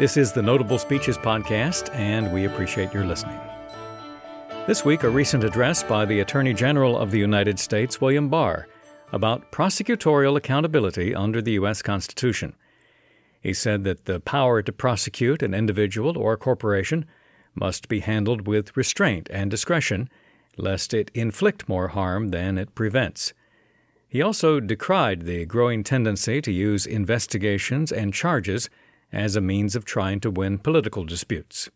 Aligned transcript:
This 0.00 0.16
is 0.16 0.32
the 0.32 0.40
Notable 0.40 0.78
Speeches 0.78 1.18
Podcast, 1.18 1.94
and 1.94 2.32
we 2.32 2.46
appreciate 2.46 2.94
your 2.94 3.04
listening. 3.04 3.38
This 4.66 4.82
week, 4.82 5.02
a 5.02 5.10
recent 5.10 5.44
address 5.44 5.82
by 5.82 6.06
the 6.06 6.20
Attorney 6.20 6.54
General 6.54 6.96
of 6.96 7.10
the 7.10 7.18
United 7.18 7.58
States, 7.58 8.00
William 8.00 8.30
Barr, 8.30 8.66
about 9.12 9.52
prosecutorial 9.52 10.38
accountability 10.38 11.14
under 11.14 11.42
the 11.42 11.52
U.S. 11.52 11.82
Constitution. 11.82 12.56
He 13.42 13.52
said 13.52 13.84
that 13.84 14.06
the 14.06 14.20
power 14.20 14.62
to 14.62 14.72
prosecute 14.72 15.42
an 15.42 15.52
individual 15.52 16.16
or 16.16 16.38
corporation 16.38 17.04
must 17.54 17.86
be 17.86 18.00
handled 18.00 18.46
with 18.46 18.74
restraint 18.78 19.28
and 19.30 19.50
discretion, 19.50 20.08
lest 20.56 20.94
it 20.94 21.10
inflict 21.12 21.68
more 21.68 21.88
harm 21.88 22.28
than 22.28 22.56
it 22.56 22.74
prevents. 22.74 23.34
He 24.08 24.22
also 24.22 24.60
decried 24.60 25.26
the 25.26 25.44
growing 25.44 25.84
tendency 25.84 26.40
to 26.40 26.50
use 26.50 26.86
investigations 26.86 27.92
and 27.92 28.14
charges 28.14 28.70
as 29.12 29.36
a 29.36 29.40
means 29.40 29.76
of 29.76 29.84
trying 29.84 30.20
to 30.20 30.30
win 30.30 30.58
political 30.58 31.04
disputes. 31.04 31.70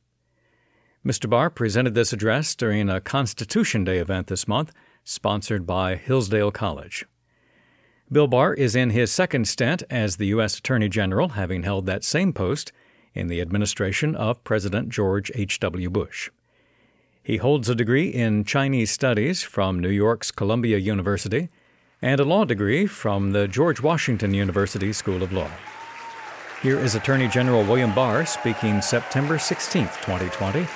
Mr. 1.04 1.28
Barr 1.28 1.50
presented 1.50 1.94
this 1.94 2.12
address 2.12 2.54
during 2.54 2.88
a 2.88 3.00
Constitution 3.00 3.84
Day 3.84 3.98
event 3.98 4.28
this 4.28 4.48
month, 4.48 4.72
sponsored 5.04 5.66
by 5.66 5.96
Hillsdale 5.96 6.50
College. 6.50 7.04
Bill 8.10 8.26
Barr 8.26 8.54
is 8.54 8.74
in 8.76 8.90
his 8.90 9.10
second 9.10 9.48
stint 9.48 9.82
as 9.90 10.16
the 10.16 10.26
U.S. 10.28 10.58
Attorney 10.58 10.88
General, 10.88 11.30
having 11.30 11.62
held 11.62 11.86
that 11.86 12.04
same 12.04 12.32
post 12.32 12.72
in 13.14 13.28
the 13.28 13.40
administration 13.40 14.14
of 14.14 14.42
President 14.44 14.88
George 14.88 15.30
H.W. 15.34 15.90
Bush. 15.90 16.30
He 17.22 17.38
holds 17.38 17.68
a 17.68 17.74
degree 17.74 18.08
in 18.08 18.44
Chinese 18.44 18.90
Studies 18.90 19.42
from 19.42 19.78
New 19.78 19.88
York's 19.88 20.30
Columbia 20.30 20.78
University 20.78 21.48
and 22.02 22.20
a 22.20 22.24
law 22.24 22.44
degree 22.44 22.86
from 22.86 23.32
the 23.32 23.48
George 23.48 23.80
Washington 23.80 24.34
University 24.34 24.92
School 24.92 25.22
of 25.22 25.32
Law. 25.32 25.50
Here 26.64 26.80
is 26.80 26.94
Attorney 26.94 27.28
General 27.28 27.62
William 27.62 27.94
Barr 27.94 28.24
speaking 28.24 28.80
September 28.80 29.38
16, 29.38 29.82
2020, 29.82 30.66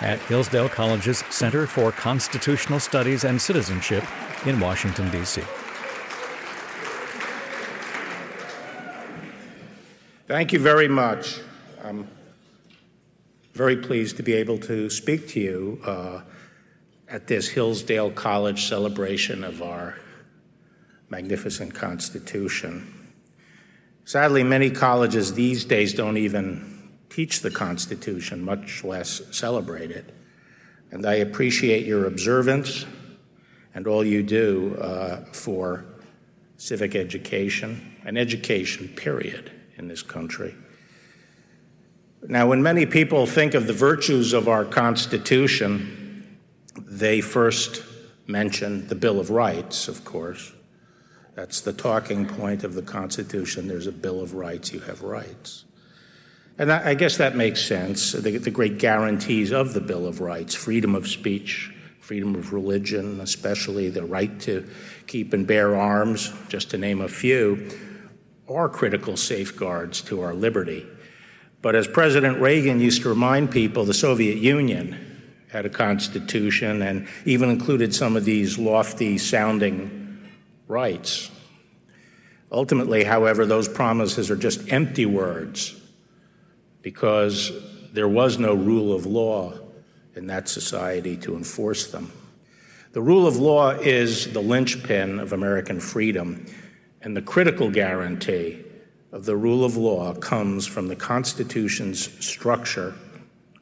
at 0.00 0.18
Hillsdale 0.22 0.68
College's 0.68 1.18
Center 1.30 1.68
for 1.68 1.92
Constitutional 1.92 2.80
Studies 2.80 3.22
and 3.22 3.40
Citizenship 3.40 4.02
in 4.44 4.58
Washington, 4.58 5.08
D.C. 5.12 5.42
Thank 10.26 10.52
you 10.52 10.58
very 10.58 10.88
much. 10.88 11.38
I'm 11.84 12.08
very 13.52 13.76
pleased 13.76 14.16
to 14.16 14.24
be 14.24 14.32
able 14.32 14.58
to 14.58 14.90
speak 14.90 15.28
to 15.28 15.38
you 15.38 15.80
uh, 15.86 16.22
at 17.08 17.28
this 17.28 17.46
Hillsdale 17.46 18.10
College 18.10 18.68
celebration 18.68 19.44
of 19.44 19.62
our 19.62 19.96
magnificent 21.08 21.72
Constitution. 21.72 23.05
Sadly, 24.06 24.44
many 24.44 24.70
colleges 24.70 25.34
these 25.34 25.64
days 25.64 25.92
don't 25.92 26.16
even 26.16 26.92
teach 27.10 27.40
the 27.40 27.50
Constitution, 27.50 28.40
much 28.40 28.84
less 28.84 29.20
celebrate 29.36 29.90
it. 29.90 30.14
And 30.92 31.04
I 31.04 31.14
appreciate 31.14 31.84
your 31.86 32.06
observance 32.06 32.86
and 33.74 33.88
all 33.88 34.04
you 34.04 34.22
do 34.22 34.76
uh, 34.76 35.24
for 35.32 35.84
civic 36.56 36.94
education 36.94 37.96
and 38.04 38.16
education, 38.16 38.86
period, 38.94 39.50
in 39.76 39.88
this 39.88 40.02
country. 40.02 40.54
Now, 42.28 42.46
when 42.46 42.62
many 42.62 42.86
people 42.86 43.26
think 43.26 43.54
of 43.54 43.66
the 43.66 43.72
virtues 43.72 44.32
of 44.32 44.46
our 44.46 44.64
Constitution, 44.64 46.38
they 46.76 47.20
first 47.20 47.82
mention 48.28 48.86
the 48.86 48.94
Bill 48.94 49.18
of 49.18 49.30
Rights, 49.30 49.88
of 49.88 50.04
course. 50.04 50.52
That's 51.36 51.60
the 51.60 51.74
talking 51.74 52.24
point 52.24 52.64
of 52.64 52.72
the 52.72 52.82
Constitution. 52.82 53.68
There's 53.68 53.86
a 53.86 53.92
Bill 53.92 54.22
of 54.22 54.32
Rights, 54.32 54.72
you 54.72 54.80
have 54.80 55.02
rights. 55.02 55.66
And 56.58 56.72
I 56.72 56.94
guess 56.94 57.18
that 57.18 57.36
makes 57.36 57.62
sense. 57.62 58.12
The, 58.12 58.38
the, 58.38 58.50
great 58.50 58.78
guarantees 58.78 59.52
of 59.52 59.74
the 59.74 59.82
Bill 59.82 60.06
of 60.06 60.22
Rights 60.22 60.54
freedom 60.54 60.94
of 60.94 61.06
speech, 61.06 61.70
freedom 62.00 62.34
of 62.34 62.54
religion, 62.54 63.20
especially 63.20 63.90
the 63.90 64.04
right 64.04 64.40
to 64.40 64.66
keep 65.06 65.34
and 65.34 65.46
bear 65.46 65.76
arms, 65.76 66.32
just 66.48 66.70
to 66.70 66.78
name 66.78 67.02
a 67.02 67.08
few, 67.08 67.70
are 68.48 68.70
critical 68.70 69.18
safeguards 69.18 70.00
to 70.00 70.22
our 70.22 70.32
liberty. 70.32 70.86
But 71.60 71.74
as 71.74 71.86
President 71.86 72.40
Reagan 72.40 72.80
used 72.80 73.02
to 73.02 73.10
remind 73.10 73.50
people, 73.50 73.84
the 73.84 73.92
Soviet 73.92 74.38
Union 74.38 74.96
had 75.50 75.66
a 75.66 75.70
constitution 75.70 76.80
and 76.80 77.06
even 77.26 77.50
included 77.50 77.94
some 77.94 78.16
of 78.16 78.24
these 78.24 78.56
lofty 78.56 79.18
sounding 79.18 80.26
rights. 80.68 81.30
Ultimately, 82.50 83.04
however, 83.04 83.44
those 83.44 83.68
promises 83.68 84.30
are 84.30 84.36
just 84.36 84.72
empty 84.72 85.06
words 85.06 85.80
because 86.82 87.52
there 87.92 88.08
was 88.08 88.38
no 88.38 88.54
rule 88.54 88.94
of 88.94 89.06
law 89.06 89.52
in 90.14 90.26
that 90.28 90.48
society 90.48 91.16
to 91.16 91.36
enforce 91.36 91.90
them. 91.90 92.12
The 92.92 93.02
rule 93.02 93.26
of 93.26 93.36
law 93.36 93.72
is 93.72 94.32
the 94.32 94.40
linchpin 94.40 95.18
of 95.18 95.32
American 95.32 95.80
freedom, 95.80 96.46
and 97.02 97.16
the 97.16 97.22
critical 97.22 97.70
guarantee 97.70 98.64
of 99.12 99.24
the 99.24 99.36
rule 99.36 99.64
of 99.64 99.76
law 99.76 100.14
comes 100.14 100.66
from 100.66 100.88
the 100.88 100.96
Constitution's 100.96 102.24
structure 102.24 102.94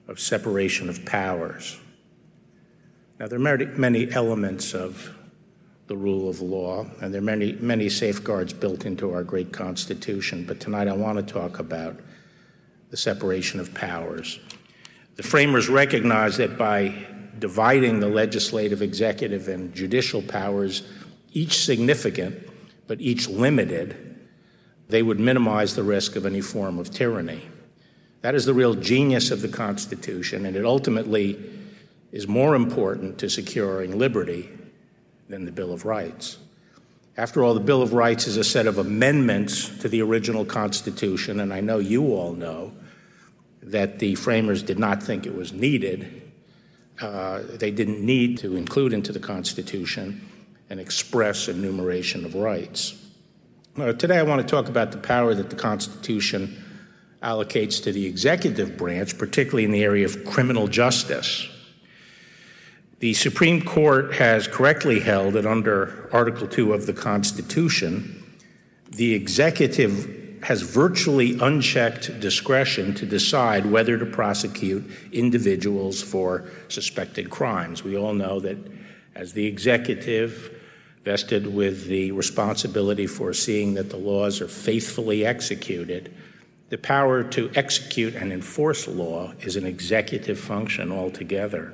of 0.07 0.21
separation 0.21 0.89
of 0.89 1.05
powers. 1.05 1.79
Now, 3.19 3.29
there 3.29 3.39
are 3.39 3.59
many 3.79 4.11
elements 4.13 4.75
of 4.75 5.17
the 5.87 5.97
rule 5.97 6.31
of 6.31 6.41
law, 6.41 6.87
and 7.01 7.13
there 7.13 7.21
are 7.21 7.25
many, 7.25 7.53
many 7.53 7.89
safeguards 7.89 8.53
built 8.53 8.87
into 8.87 9.13
our 9.13 9.23
great 9.23 9.53
Constitution. 9.53 10.45
But 10.47 10.61
tonight 10.61 10.89
I 10.89 10.95
want 10.95 11.19
to 11.19 11.33
talk 11.33 11.59
about 11.59 12.01
the 12.91 12.97
separation 12.97 13.61
of 13.61 13.75
powers. 13.75 14.39
The 15.17 15.23
framers 15.23 15.69
recognized 15.69 16.39
that 16.39 16.57
by 16.57 17.07
dividing 17.39 18.01
the 18.01 18.09
legislative, 18.09 18.81
executive, 18.81 19.49
and 19.49 19.75
judicial 19.75 20.23
powers, 20.23 20.83
each 21.33 21.65
significant 21.65 22.49
but 22.87 23.01
each 23.01 23.29
limited, 23.29 24.19
they 24.89 25.03
would 25.03 25.19
minimize 25.19 25.75
the 25.75 25.83
risk 25.83 26.17
of 26.17 26.27
any 26.27 26.41
form 26.41 26.79
of 26.79 26.91
tyranny. 26.91 27.43
That 28.21 28.35
is 28.35 28.45
the 28.45 28.55
real 28.55 28.75
genius 28.75 29.31
of 29.31 29.43
the 29.43 29.49
Constitution, 29.49 30.47
and 30.47 30.57
it 30.57 30.65
ultimately 30.65 31.39
is 32.13 32.29
more 32.29 32.55
important 32.55 33.19
to 33.19 33.29
securing 33.29 33.99
liberty 33.99 34.51
than 35.29 35.45
the 35.45 35.53
Bill 35.53 35.73
of 35.73 35.85
Rights. 35.85 36.39
After 37.17 37.45
all, 37.45 37.55
the 37.55 37.61
Bill 37.61 37.81
of 37.81 37.93
Rights 37.93 38.27
is 38.27 38.37
a 38.37 38.45
set 38.45 38.67
of 38.67 38.79
amendments 38.79 39.69
to 39.79 39.89
the 39.89 40.03
original 40.03 40.45
Constitution, 40.45 41.39
and 41.39 41.53
I 41.53 41.61
know 41.61 41.79
you 41.79 42.15
all 42.15 42.33
know 42.33 42.73
that 43.63 43.99
the 43.99 44.15
framers 44.17 44.63
did 44.63 44.79
not 44.79 45.03
think 45.03 45.27
it 45.27 45.35
was 45.35 45.53
needed. 45.53 46.23
Uh, 47.01 47.43
they 47.45 47.71
didn't 47.71 48.05
need 48.05 48.39
to 48.39 48.57
include 48.57 48.93
into 48.93 49.13
the 49.13 49.21
Constitution 49.21 50.29
an 50.71 50.79
express 50.79 51.49
enumeration 51.49 52.25
of 52.25 52.35
rights. 52.35 53.01
Uh, 53.77 53.93
today, 53.93 54.19
I 54.19 54.23
want 54.23 54.41
to 54.41 54.47
talk 54.47 54.69
about 54.69 54.93
the 54.93 54.99
power 54.99 55.35
that 55.35 55.51
the 55.51 55.57
Constitution 55.57 56.63
allocates 57.23 57.83
to 57.83 57.93
the 57.93 58.07
executive 58.07 58.77
branch, 58.77 59.17
particularly 59.19 59.65
in 59.65 59.71
the 59.71 59.83
area 59.83 60.05
of 60.05 60.25
criminal 60.25 60.69
justice. 60.69 61.49
The 63.01 63.15
Supreme 63.15 63.61
Court 63.61 64.15
has 64.15 64.47
correctly 64.47 65.01
held 65.01 65.35
that 65.35 65.47
under 65.47 66.09
Article 66.13 66.47
2 66.47 66.73
of 66.73 66.87
the 66.87 66.93
Constitution, 66.93 68.23
the 68.89 69.15
executive 69.15 70.39
has 70.45 70.63
virtually 70.63 71.39
unchecked 71.41 72.21
discretion 72.21 72.95
to 72.95 73.07
decide 73.07 73.67
whether 73.67 73.99
to 73.99 74.07
prosecute 74.07 74.85
individuals 75.11 76.03
for 76.03 76.49
suspected 76.69 77.31
crimes. 77.31 77.83
We 77.83 77.97
all 77.97 78.13
know 78.13 78.41
that 78.41 78.59
as 79.15 79.33
the 79.33 79.47
executive, 79.47 80.61
vested 81.03 81.47
with 81.47 81.87
the 81.87 82.13
responsibility 82.13 83.07
for 83.07 83.33
seeing 83.33 83.75
that 83.75 83.91
the 83.91 83.97
laws 83.97 84.41
are 84.41 84.49
faithfully 84.49 85.25
executed, 85.25 86.15
the 86.69 86.79
power 86.79 87.23
to 87.25 87.51
execute 87.55 88.15
and 88.15 88.33
enforce 88.33 88.87
law 88.87 89.33
is 89.41 89.57
an 89.57 89.67
executive 89.67 90.39
function 90.39 90.93
altogether. 90.93 91.73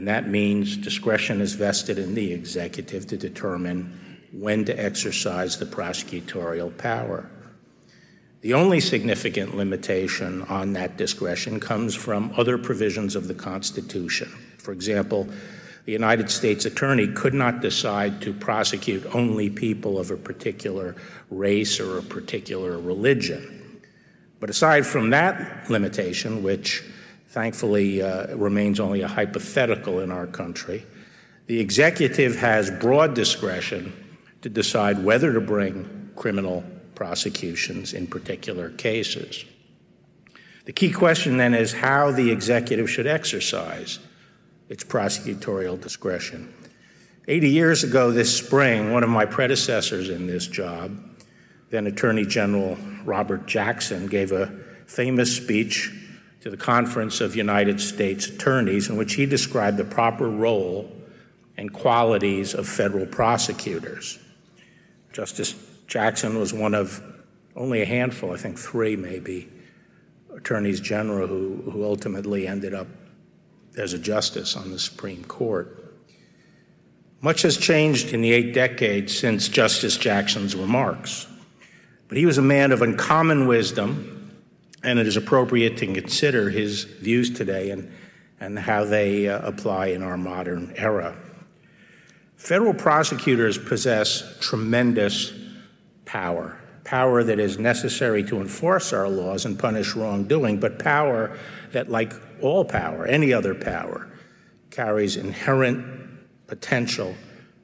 And 0.00 0.08
that 0.08 0.26
means 0.26 0.78
discretion 0.78 1.42
is 1.42 1.52
vested 1.52 1.98
in 1.98 2.14
the 2.14 2.32
executive 2.32 3.06
to 3.08 3.18
determine 3.18 4.24
when 4.32 4.64
to 4.64 4.72
exercise 4.72 5.58
the 5.58 5.66
prosecutorial 5.66 6.74
power. 6.78 7.30
The 8.40 8.54
only 8.54 8.80
significant 8.80 9.54
limitation 9.54 10.40
on 10.44 10.72
that 10.72 10.96
discretion 10.96 11.60
comes 11.60 11.94
from 11.94 12.32
other 12.38 12.56
provisions 12.56 13.14
of 13.14 13.28
the 13.28 13.34
Constitution. 13.34 14.28
For 14.56 14.72
example, 14.72 15.28
the 15.84 15.92
United 15.92 16.30
States 16.30 16.64
Attorney 16.64 17.08
could 17.08 17.34
not 17.34 17.60
decide 17.60 18.22
to 18.22 18.32
prosecute 18.32 19.14
only 19.14 19.50
people 19.50 19.98
of 19.98 20.10
a 20.10 20.16
particular 20.16 20.96
race 21.28 21.78
or 21.78 21.98
a 21.98 22.02
particular 22.02 22.78
religion. 22.78 23.82
But 24.40 24.48
aside 24.48 24.86
from 24.86 25.10
that 25.10 25.68
limitation, 25.68 26.42
which 26.42 26.82
thankfully 27.30 28.02
uh, 28.02 28.34
remains 28.36 28.80
only 28.80 29.02
a 29.02 29.08
hypothetical 29.08 30.00
in 30.00 30.10
our 30.10 30.26
country. 30.26 30.84
The 31.46 31.60
executive 31.60 32.36
has 32.36 32.70
broad 32.70 33.14
discretion 33.14 33.92
to 34.42 34.48
decide 34.48 35.04
whether 35.04 35.32
to 35.32 35.40
bring 35.40 36.10
criminal 36.16 36.64
prosecutions 36.96 37.92
in 37.92 38.08
particular 38.08 38.70
cases. 38.70 39.44
The 40.64 40.72
key 40.72 40.90
question 40.90 41.36
then 41.36 41.54
is 41.54 41.72
how 41.72 42.10
the 42.10 42.30
executive 42.30 42.90
should 42.90 43.06
exercise 43.06 44.00
its 44.68 44.84
prosecutorial 44.84 45.80
discretion. 45.80 46.52
80 47.28 47.48
years 47.48 47.84
ago 47.84 48.10
this 48.10 48.36
spring, 48.36 48.92
one 48.92 49.04
of 49.04 49.08
my 49.08 49.24
predecessors 49.24 50.10
in 50.10 50.26
this 50.26 50.48
job, 50.48 50.98
then 51.70 51.86
Attorney 51.86 52.26
General 52.26 52.76
Robert 53.04 53.46
Jackson, 53.46 54.08
gave 54.08 54.32
a 54.32 54.48
famous 54.86 55.36
speech 55.36 55.92
to 56.40 56.50
the 56.50 56.56
Conference 56.56 57.20
of 57.20 57.36
United 57.36 57.80
States 57.80 58.26
Attorneys 58.26 58.88
in 58.88 58.96
which 58.96 59.14
he 59.14 59.26
described 59.26 59.76
the 59.76 59.84
proper 59.84 60.28
role 60.28 60.90
and 61.56 61.72
qualities 61.72 62.54
of 62.54 62.66
federal 62.66 63.06
prosecutors. 63.06 64.18
Justice 65.12 65.54
Jackson 65.86 66.38
was 66.38 66.54
one 66.54 66.74
of 66.74 67.02
only 67.56 67.82
a 67.82 67.86
handful, 67.86 68.32
I 68.32 68.36
think 68.36 68.58
three 68.58 68.96
maybe, 68.96 69.48
attorneys 70.34 70.80
general 70.80 71.26
who, 71.26 71.62
who 71.70 71.84
ultimately 71.84 72.46
ended 72.46 72.72
up 72.72 72.86
as 73.76 73.92
a 73.92 73.98
justice 73.98 74.56
on 74.56 74.70
the 74.70 74.78
Supreme 74.78 75.24
Court. 75.24 75.76
Much 77.20 77.42
has 77.42 77.58
changed 77.58 78.14
in 78.14 78.22
the 78.22 78.32
eight 78.32 78.54
decades 78.54 79.16
since 79.16 79.48
Justice 79.48 79.98
Jackson's 79.98 80.56
remarks, 80.56 81.26
but 82.08 82.16
he 82.16 82.24
was 82.24 82.38
a 82.38 82.42
man 82.42 82.72
of 82.72 82.80
uncommon 82.80 83.46
wisdom, 83.46 84.09
and 84.82 84.98
it 84.98 85.06
is 85.06 85.16
appropriate 85.16 85.76
to 85.78 85.86
consider 85.92 86.50
his 86.50 86.84
views 86.84 87.30
today 87.30 87.70
and, 87.70 87.92
and 88.38 88.58
how 88.58 88.84
they 88.84 89.28
uh, 89.28 89.40
apply 89.46 89.86
in 89.86 90.02
our 90.02 90.16
modern 90.16 90.72
era. 90.76 91.16
Federal 92.36 92.72
prosecutors 92.72 93.58
possess 93.58 94.38
tremendous 94.40 95.32
power, 96.06 96.58
power 96.84 97.22
that 97.22 97.38
is 97.38 97.58
necessary 97.58 98.24
to 98.24 98.40
enforce 98.40 98.92
our 98.92 99.08
laws 99.08 99.44
and 99.44 99.58
punish 99.58 99.94
wrongdoing, 99.94 100.58
but 100.58 100.78
power 100.78 101.36
that, 101.72 101.90
like 101.90 102.14
all 102.40 102.64
power, 102.64 103.06
any 103.06 103.32
other 103.32 103.54
power, 103.54 104.08
carries 104.70 105.16
inherent 105.16 105.84
potential 106.46 107.14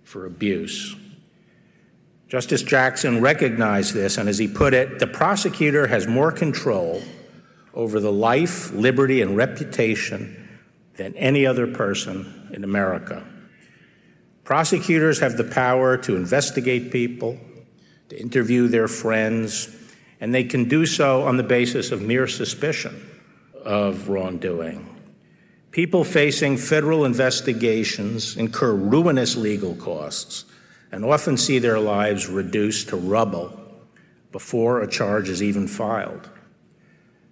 for 0.05 0.27
abuse. 0.27 0.95
Justice 2.29 2.63
Jackson 2.63 3.21
recognized 3.21 3.95
this, 3.95 4.19
and 4.19 4.29
as 4.29 4.39
he 4.39 4.49
put 4.49 4.75
it, 4.75 4.99
the 4.99 5.07
prosecutor 5.07 5.87
has 5.87 6.09
more 6.09 6.33
control 6.33 7.03
over 7.73 8.01
the 8.01 8.11
life, 8.11 8.73
liberty, 8.73 9.23
and 9.23 9.37
reputation 9.37 10.61
than 10.97 11.15
any 11.15 11.47
other 11.47 11.67
person 11.69 12.51
in 12.53 12.65
America. 12.65 13.25
Prosecutors 14.43 15.21
have 15.21 15.37
the 15.37 15.45
power 15.45 15.97
to 15.99 16.17
investigate 16.17 16.91
people, 16.91 17.39
to 18.09 18.21
interview 18.21 18.67
their 18.67 18.89
friends, 18.89 19.69
and 20.21 20.35
they 20.35 20.45
can 20.45 20.69
do 20.69 20.87
so 20.87 21.23
on 21.23 21.37
the 21.37 21.43
basis 21.43 21.93
of 21.93 22.03
mere 22.03 22.27
suspicion 22.27 23.09
of 23.65 24.09
wrongdoing. 24.09 24.93
People 25.71 26.05
facing 26.05 26.57
federal 26.57 27.05
investigations 27.05 28.37
incur 28.37 28.73
ruinous 28.73 29.37
legal 29.37 29.75
costs 29.77 30.45
and 30.93 31.05
often 31.05 31.37
see 31.37 31.59
their 31.59 31.79
lives 31.79 32.29
reduced 32.29 32.89
to 32.89 32.97
rubble 32.97 33.61
before 34.33 34.81
a 34.81 34.89
charge 34.89 35.29
is 35.29 35.43
even 35.43 35.67
filed. 35.67 36.29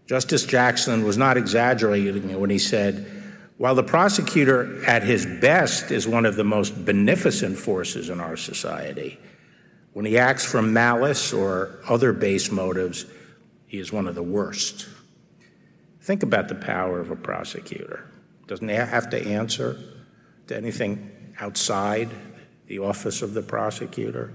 Justice 0.06 0.44
Jackson 0.44 1.04
was 1.04 1.16
not 1.16 1.36
exaggerating 1.36 2.38
when 2.38 2.50
he 2.50 2.58
said, 2.58 3.10
while 3.56 3.74
the 3.74 3.82
prosecutor 3.82 4.84
at 4.84 5.02
his 5.02 5.24
best 5.24 5.90
is 5.90 6.08
one 6.08 6.26
of 6.26 6.36
the 6.36 6.44
most 6.44 6.84
beneficent 6.84 7.56
forces 7.56 8.10
in 8.10 8.20
our 8.20 8.36
society, 8.36 9.18
when 9.92 10.04
he 10.04 10.18
acts 10.18 10.44
from 10.44 10.72
malice 10.72 11.32
or 11.32 11.78
other 11.88 12.12
base 12.12 12.50
motives, 12.50 13.06
he 13.66 13.78
is 13.78 13.92
one 13.92 14.08
of 14.08 14.16
the 14.16 14.22
worst. 14.22 14.88
Think 16.02 16.22
about 16.22 16.48
the 16.48 16.56
power 16.56 17.00
of 17.00 17.10
a 17.10 17.16
prosecutor. 17.16 18.04
Doesn't 18.46 18.68
he 18.68 18.74
have 18.74 19.08
to 19.10 19.26
answer 19.26 19.78
to 20.48 20.56
anything 20.56 21.10
outside 21.38 22.10
the 22.66 22.78
office 22.78 23.22
of 23.22 23.34
the 23.34 23.42
prosecutor? 23.42 24.32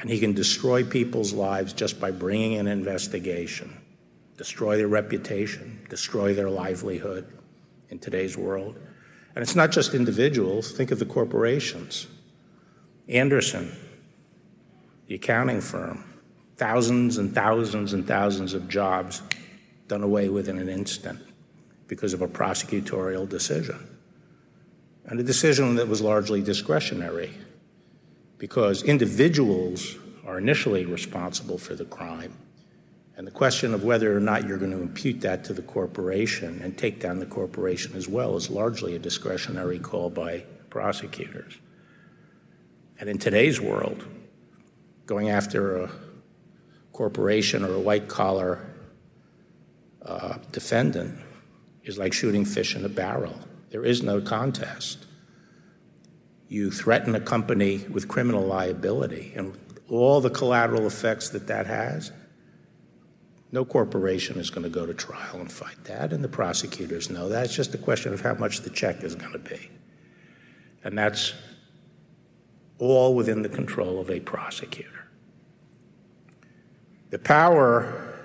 And 0.00 0.10
he 0.10 0.20
can 0.20 0.32
destroy 0.32 0.84
people's 0.84 1.32
lives 1.32 1.72
just 1.72 2.00
by 2.00 2.10
bringing 2.10 2.58
an 2.58 2.66
investigation, 2.66 3.76
destroy 4.36 4.76
their 4.76 4.88
reputation, 4.88 5.86
destroy 5.88 6.34
their 6.34 6.50
livelihood 6.50 7.26
in 7.88 7.98
today's 7.98 8.36
world. 8.36 8.76
And 9.34 9.42
it's 9.42 9.56
not 9.56 9.70
just 9.70 9.94
individuals, 9.94 10.72
think 10.72 10.90
of 10.90 10.98
the 10.98 11.06
corporations. 11.06 12.06
Andersen, 13.08 13.74
the 15.06 15.14
accounting 15.14 15.60
firm, 15.60 16.04
thousands 16.56 17.18
and 17.18 17.34
thousands 17.34 17.92
and 17.92 18.06
thousands 18.06 18.54
of 18.54 18.68
jobs 18.68 19.22
done 19.88 20.02
away 20.02 20.28
with 20.28 20.48
in 20.48 20.58
an 20.58 20.68
instant 20.68 21.20
because 21.86 22.12
of 22.12 22.22
a 22.22 22.28
prosecutorial 22.28 23.28
decision. 23.28 23.95
And 25.06 25.20
a 25.20 25.22
decision 25.22 25.76
that 25.76 25.88
was 25.88 26.00
largely 26.00 26.42
discretionary 26.42 27.32
because 28.38 28.82
individuals 28.82 29.96
are 30.26 30.38
initially 30.38 30.84
responsible 30.84 31.58
for 31.58 31.74
the 31.74 31.84
crime. 31.84 32.36
And 33.16 33.26
the 33.26 33.30
question 33.30 33.72
of 33.72 33.84
whether 33.84 34.14
or 34.14 34.20
not 34.20 34.46
you're 34.46 34.58
going 34.58 34.72
to 34.72 34.82
impute 34.82 35.22
that 35.22 35.44
to 35.44 35.54
the 35.54 35.62
corporation 35.62 36.60
and 36.62 36.76
take 36.76 37.00
down 37.00 37.18
the 37.18 37.26
corporation 37.26 37.96
as 37.96 38.08
well 38.08 38.36
is 38.36 38.50
largely 38.50 38.94
a 38.94 38.98
discretionary 38.98 39.78
call 39.78 40.10
by 40.10 40.44
prosecutors. 40.68 41.56
And 42.98 43.08
in 43.08 43.16
today's 43.16 43.60
world, 43.60 44.04
going 45.06 45.30
after 45.30 45.84
a 45.84 45.90
corporation 46.92 47.64
or 47.64 47.72
a 47.74 47.80
white 47.80 48.08
collar 48.08 48.66
uh, 50.04 50.38
defendant 50.52 51.18
is 51.84 51.96
like 51.96 52.12
shooting 52.12 52.44
fish 52.44 52.74
in 52.74 52.84
a 52.84 52.88
barrel. 52.88 53.38
There 53.76 53.84
is 53.84 54.02
no 54.02 54.22
contest. 54.22 55.04
You 56.48 56.70
threaten 56.70 57.14
a 57.14 57.20
company 57.20 57.84
with 57.90 58.08
criminal 58.08 58.42
liability 58.42 59.34
and 59.36 59.52
all 59.90 60.22
the 60.22 60.30
collateral 60.30 60.86
effects 60.86 61.28
that 61.28 61.46
that 61.48 61.66
has. 61.66 62.10
No 63.52 63.66
corporation 63.66 64.38
is 64.38 64.48
going 64.48 64.62
to 64.62 64.70
go 64.70 64.86
to 64.86 64.94
trial 64.94 65.40
and 65.40 65.52
fight 65.52 65.84
that, 65.84 66.14
and 66.14 66.24
the 66.24 66.28
prosecutors 66.28 67.10
know 67.10 67.28
that. 67.28 67.44
It's 67.44 67.54
just 67.54 67.74
a 67.74 67.78
question 67.78 68.14
of 68.14 68.22
how 68.22 68.32
much 68.32 68.62
the 68.62 68.70
check 68.70 69.04
is 69.04 69.14
going 69.14 69.32
to 69.32 69.38
be. 69.38 69.68
And 70.82 70.96
that's 70.96 71.34
all 72.78 73.14
within 73.14 73.42
the 73.42 73.50
control 73.50 74.00
of 74.00 74.10
a 74.10 74.20
prosecutor. 74.20 75.06
The 77.10 77.18
power, 77.18 78.15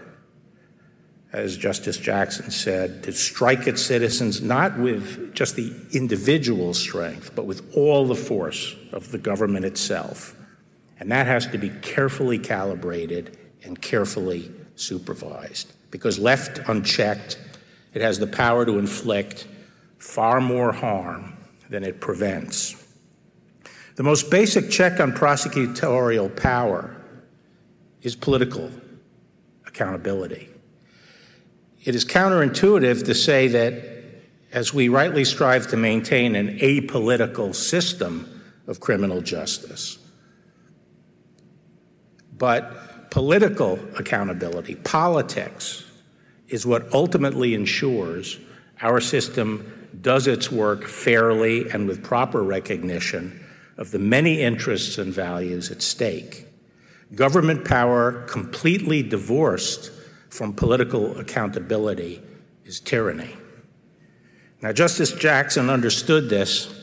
as 1.34 1.56
Justice 1.56 1.98
Jackson 1.98 2.52
said, 2.52 3.04
to 3.04 3.14
strike 3.14 3.68
at 3.68 3.80
citizens 3.80 4.42
not 4.42 4.78
with 4.78 5.34
just 5.34 5.56
the 5.56 5.74
individual 5.92 6.74
strength, 6.74 7.34
but 7.36 7.46
with 7.46 7.76
all 7.76 8.06
the 8.06 8.16
force 8.16 8.76
of 8.92 9.12
the 9.12 9.18
government 9.18 9.66
itself. 9.66 10.36
And 11.00 11.10
that 11.12 11.28
has 11.28 11.48
to 11.48 11.58
be 11.58 11.70
carefully 11.82 12.38
calibrated 12.38 13.38
and 13.64 13.82
carefully 13.82 14.52
supervised. 14.76 15.72
Because 15.90 16.20
left 16.20 16.60
unchecked, 16.68 17.40
it 17.94 18.02
has 18.02 18.20
the 18.20 18.28
power 18.28 18.66
to 18.66 18.78
inflict 18.78 19.48
far 19.98 20.42
more 20.42 20.74
harm 20.74 21.38
than 21.70 21.84
it 21.84 22.02
prevents. 22.02 22.76
The 23.96 24.04
most 24.04 24.30
basic 24.30 24.70
check 24.70 25.00
on 25.00 25.14
prosecutorial 25.14 26.36
power 26.36 26.96
is 28.02 28.16
political 28.16 28.70
accountability. 29.66 30.50
It 31.84 31.96
is 31.96 32.06
counterintuitive 32.06 33.06
to 33.06 33.16
say 33.16 33.48
that 33.48 33.84
as 34.52 34.74
we 34.74 34.90
rightly 34.90 35.26
strive 35.26 35.68
to 35.68 35.78
maintain 35.78 36.36
an 36.36 36.60
apolitical 36.60 37.56
system 37.56 38.42
of 38.68 38.80
criminal 38.80 39.22
justice, 39.22 39.98
but 42.38 43.10
political 43.10 43.80
accountability, 43.98 44.76
politics, 44.76 45.86
is 46.50 46.66
what 46.66 46.94
ultimately 46.94 47.54
ensures 47.56 48.40
our 48.82 49.00
system 49.00 49.90
does 50.02 50.28
its 50.28 50.52
work 50.52 50.86
fairly 50.86 51.70
and 51.70 51.88
with 51.88 52.04
proper 52.04 52.44
recognition 52.44 53.44
of 53.78 53.92
the 53.92 54.00
many 54.00 54.42
interests 54.42 54.98
and 54.98 55.14
values 55.14 55.72
at 55.72 55.82
stake. 55.82 56.48
Government 57.16 57.66
power 57.66 58.24
completely 58.28 59.02
divorced 59.02 59.92
from 60.32 60.54
political 60.54 61.20
accountability 61.20 62.22
is 62.64 62.80
tyranny. 62.80 63.36
Now, 64.62 64.72
Justice 64.72 65.12
Jackson 65.12 65.70
understood 65.70 66.30
this, 66.30 66.74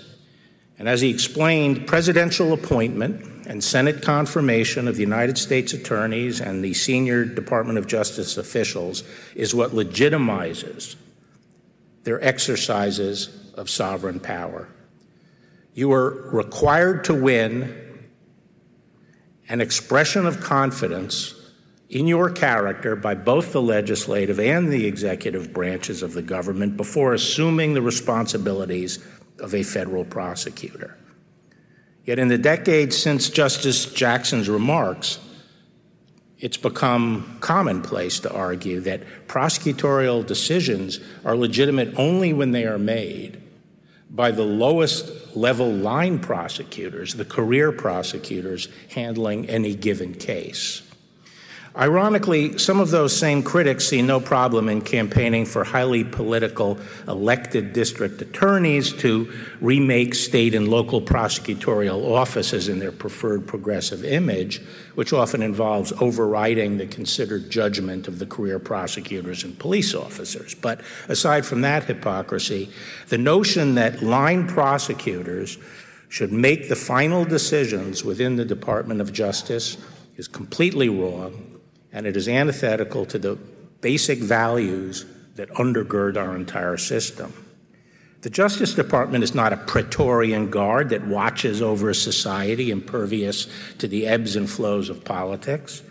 and 0.78 0.86
as 0.86 1.00
he 1.00 1.08
explained, 1.08 1.86
presidential 1.86 2.52
appointment 2.52 3.46
and 3.46 3.64
Senate 3.64 4.02
confirmation 4.02 4.86
of 4.86 4.96
the 4.96 5.00
United 5.00 5.38
States 5.38 5.72
attorneys 5.72 6.40
and 6.40 6.62
the 6.62 6.74
senior 6.74 7.24
Department 7.24 7.78
of 7.78 7.86
Justice 7.86 8.36
officials 8.36 9.02
is 9.34 9.54
what 9.54 9.70
legitimizes 9.70 10.96
their 12.04 12.22
exercises 12.22 13.50
of 13.54 13.70
sovereign 13.70 14.20
power. 14.20 14.68
You 15.72 15.90
are 15.92 16.30
required 16.30 17.04
to 17.04 17.14
win 17.14 18.08
an 19.48 19.62
expression 19.62 20.26
of 20.26 20.40
confidence 20.40 21.34
in 21.90 22.06
your 22.06 22.30
character 22.30 22.94
by 22.94 23.14
both 23.14 23.52
the 23.52 23.62
legislative 23.62 24.38
and 24.38 24.70
the 24.70 24.86
executive 24.86 25.52
branches 25.52 26.02
of 26.02 26.12
the 26.12 26.22
government 26.22 26.76
before 26.76 27.14
assuming 27.14 27.72
the 27.72 27.82
responsibilities 27.82 28.98
of 29.38 29.54
a 29.54 29.62
federal 29.62 30.04
prosecutor. 30.04 30.96
Yet, 32.04 32.18
in 32.18 32.28
the 32.28 32.38
decades 32.38 32.96
since 32.96 33.30
Justice 33.30 33.92
Jackson's 33.92 34.48
remarks, 34.48 35.18
it's 36.38 36.56
become 36.56 37.38
commonplace 37.40 38.20
to 38.20 38.32
argue 38.32 38.80
that 38.80 39.02
prosecutorial 39.26 40.24
decisions 40.24 41.00
are 41.24 41.36
legitimate 41.36 41.98
only 41.98 42.32
when 42.32 42.52
they 42.52 42.64
are 42.64 42.78
made 42.78 43.42
by 44.10 44.30
the 44.30 44.44
lowest 44.44 45.36
level 45.36 45.70
line 45.70 46.18
prosecutors, 46.18 47.14
the 47.14 47.24
career 47.24 47.72
prosecutors 47.72 48.68
handling 48.90 49.48
any 49.48 49.74
given 49.74 50.14
case. 50.14 50.87
Ironically, 51.78 52.58
some 52.58 52.80
of 52.80 52.90
those 52.90 53.16
same 53.16 53.40
critics 53.40 53.86
see 53.86 54.02
no 54.02 54.18
problem 54.18 54.68
in 54.68 54.80
campaigning 54.80 55.46
for 55.46 55.62
highly 55.62 56.02
political 56.02 56.76
elected 57.06 57.72
district 57.72 58.20
attorneys 58.20 58.92
to 58.94 59.32
remake 59.60 60.16
state 60.16 60.56
and 60.56 60.66
local 60.66 61.00
prosecutorial 61.00 62.04
offices 62.16 62.68
in 62.68 62.80
their 62.80 62.90
preferred 62.90 63.46
progressive 63.46 64.04
image, 64.04 64.60
which 64.96 65.12
often 65.12 65.40
involves 65.40 65.92
overriding 66.00 66.78
the 66.78 66.86
considered 66.88 67.48
judgment 67.48 68.08
of 68.08 68.18
the 68.18 68.26
career 68.26 68.58
prosecutors 68.58 69.44
and 69.44 69.56
police 69.60 69.94
officers. 69.94 70.56
But 70.56 70.80
aside 71.06 71.46
from 71.46 71.60
that 71.60 71.84
hypocrisy, 71.84 72.70
the 73.06 73.18
notion 73.18 73.76
that 73.76 74.02
line 74.02 74.48
prosecutors 74.48 75.58
should 76.08 76.32
make 76.32 76.68
the 76.68 76.74
final 76.74 77.24
decisions 77.24 78.02
within 78.02 78.34
the 78.34 78.44
Department 78.44 79.00
of 79.00 79.12
Justice 79.12 79.76
is 80.16 80.26
completely 80.26 80.88
wrong 80.88 81.57
and 81.92 82.06
it 82.06 82.16
is 82.16 82.28
antithetical 82.28 83.06
to 83.06 83.18
the 83.18 83.36
basic 83.80 84.18
values 84.18 85.06
that 85.36 85.50
undergird 85.50 86.16
our 86.16 86.34
entire 86.36 86.76
system. 86.76 87.32
The 88.22 88.30
Justice 88.30 88.74
Department 88.74 89.22
is 89.22 89.34
not 89.34 89.52
a 89.52 89.56
Praetorian 89.56 90.50
guard 90.50 90.88
that 90.88 91.06
watches 91.06 91.62
over 91.62 91.88
a 91.88 91.94
society 91.94 92.72
impervious 92.72 93.46
to 93.78 93.86
the 93.86 94.08
ebbs 94.08 94.34
and 94.34 94.50
flows 94.50 94.88
of 94.88 95.04
politics. 95.04 95.82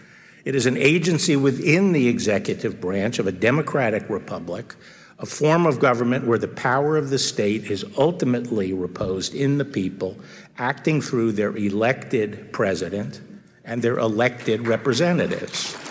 It 0.44 0.54
is 0.54 0.66
an 0.66 0.76
agency 0.76 1.38
within 1.38 1.94
the 1.94 2.10
executive 2.10 2.82
branch 2.82 3.20
of 3.20 3.28
a 3.28 3.32
democratic 3.32 4.10
republic, 4.10 4.76
a 5.20 5.26
form 5.26 5.66
of 5.66 5.80
government 5.80 6.28
where 6.28 6.38
the 6.38 6.50
power 6.50 6.98
of 6.98 7.10
the 7.10 7.18
state 7.18 7.72
is 7.72 7.86
ultimately 7.98 8.74
reposed 8.74 9.34
in 9.34 9.58
the 9.58 9.66
people, 9.66 10.18
acting 10.58 11.02
through 11.02 11.32
their 11.32 11.56
elected 11.56 12.52
president 12.52 13.22
and 13.64 13.82
their 13.82 13.98
elected 13.98 14.68
representatives. 14.68 15.87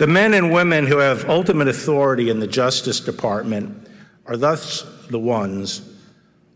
The 0.00 0.06
men 0.06 0.32
and 0.32 0.50
women 0.50 0.86
who 0.86 0.96
have 0.96 1.28
ultimate 1.28 1.68
authority 1.68 2.30
in 2.30 2.40
the 2.40 2.46
Justice 2.46 3.00
Department 3.00 3.86
are 4.24 4.38
thus 4.38 4.82
the 5.10 5.18
ones 5.18 5.82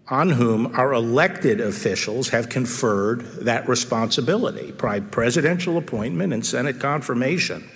on 0.08 0.30
whom 0.30 0.74
our 0.74 0.94
elected 0.94 1.60
officials 1.60 2.30
have 2.30 2.48
conferred 2.48 3.20
that 3.42 3.68
responsibility 3.68 4.72
by 4.72 5.00
presidential 5.00 5.76
appointment 5.76 6.32
and 6.32 6.46
Senate 6.46 6.80
confirmation. 6.80 7.68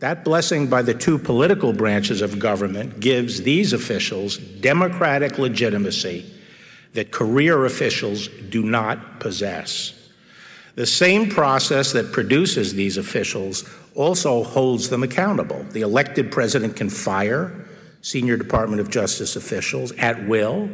That 0.00 0.26
blessing 0.26 0.66
by 0.66 0.82
the 0.82 0.92
two 0.92 1.16
political 1.16 1.72
branches 1.72 2.20
of 2.20 2.38
government 2.38 3.00
gives 3.00 3.40
these 3.40 3.72
officials 3.72 4.36
democratic 4.36 5.38
legitimacy 5.38 6.30
that 6.92 7.12
career 7.12 7.64
officials 7.64 8.28
do 8.50 8.62
not 8.62 9.20
possess. 9.20 9.94
The 10.74 10.86
same 10.86 11.30
process 11.30 11.92
that 11.92 12.12
produces 12.12 12.74
these 12.74 12.98
officials 12.98 13.68
also 13.98 14.44
holds 14.44 14.88
them 14.88 15.02
accountable. 15.02 15.64
The 15.72 15.80
elected 15.80 16.30
president 16.30 16.76
can 16.76 16.88
fire 16.88 17.66
senior 18.00 18.36
Department 18.36 18.80
of 18.80 18.90
Justice 18.90 19.34
officials 19.34 19.90
at 19.98 20.28
will, 20.28 20.70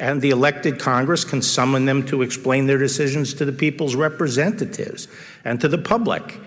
and 0.00 0.20
the 0.20 0.30
elected 0.30 0.80
Congress 0.80 1.24
can 1.24 1.40
summon 1.40 1.84
them 1.84 2.04
to 2.06 2.22
explain 2.22 2.66
their 2.66 2.76
decisions 2.76 3.34
to 3.34 3.44
the 3.44 3.52
people's 3.52 3.94
representatives 3.94 5.06
and 5.44 5.60
to 5.60 5.68
the 5.68 5.78
public. 5.78 6.40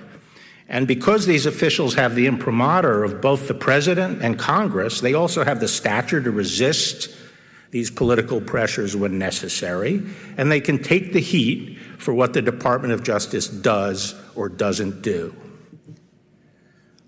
And 0.68 0.88
because 0.88 1.26
these 1.26 1.46
officials 1.46 1.96
have 1.96 2.16
the 2.16 2.28
imprimatur 2.28 3.04
of 3.04 3.22
both 3.22 3.48
the 3.48 3.54
president 3.54 4.22
and 4.22 4.38
Congress, 4.38 5.00
they 5.00 5.14
also 5.14 5.46
have 5.46 5.62
the 5.62 5.70
stature 5.70 6.22
to 6.22 6.32
resist 6.32 7.10
these 7.72 7.90
political 7.90 8.42
pressures 8.42 8.94
when 8.94 9.18
necessary, 9.18 10.04
and 10.38 10.52
they 10.52 10.60
can 10.60 10.84
take 10.84 11.14
the 11.14 11.22
heat 11.22 11.78
for 11.98 12.14
what 12.14 12.34
the 12.34 12.42
Department 12.42 12.94
of 12.94 13.04
Justice 13.04 13.48
does 13.48 14.16
or 14.36 14.50
doesn't 14.50 15.02
do. 15.02 15.34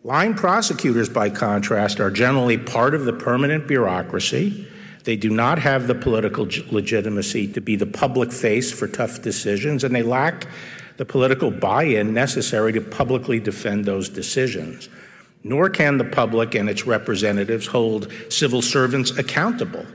Line 0.04 0.34
prosecutors, 0.34 1.10
by 1.10 1.30
contrast, 1.30 2.00
are 2.00 2.10
generally 2.10 2.58
part 2.58 2.96
of 2.96 3.06
the 3.06 3.14
permanent 3.14 3.68
bureaucracy. 3.68 4.68
They 5.04 5.16
do 5.16 5.30
not 5.30 5.60
have 5.60 5.86
the 5.86 5.94
political 5.94 6.48
legitimacy 6.72 7.54
to 7.54 7.62
be 7.62 7.76
the 7.76 7.86
public 7.86 8.32
face 8.32 8.72
for 8.72 8.88
tough 8.88 9.22
decisions, 9.22 9.84
and 9.84 9.94
they 9.94 10.02
lack 10.02 10.48
the 10.98 11.06
political 11.06 11.52
buy 11.52 11.84
in 11.84 12.16
necessary 12.16 12.74
to 12.74 12.82
publicly 12.82 13.40
defend 13.40 13.86
those 13.86 14.10
decisions. 14.10 14.90
Nor 15.44 15.70
can 15.70 16.00
the 16.00 16.04
public 16.04 16.56
and 16.56 16.68
its 16.68 16.88
representatives 16.88 17.68
hold 17.68 18.12
civil 18.30 18.64
servants 18.64 19.12
accountable 19.12 19.86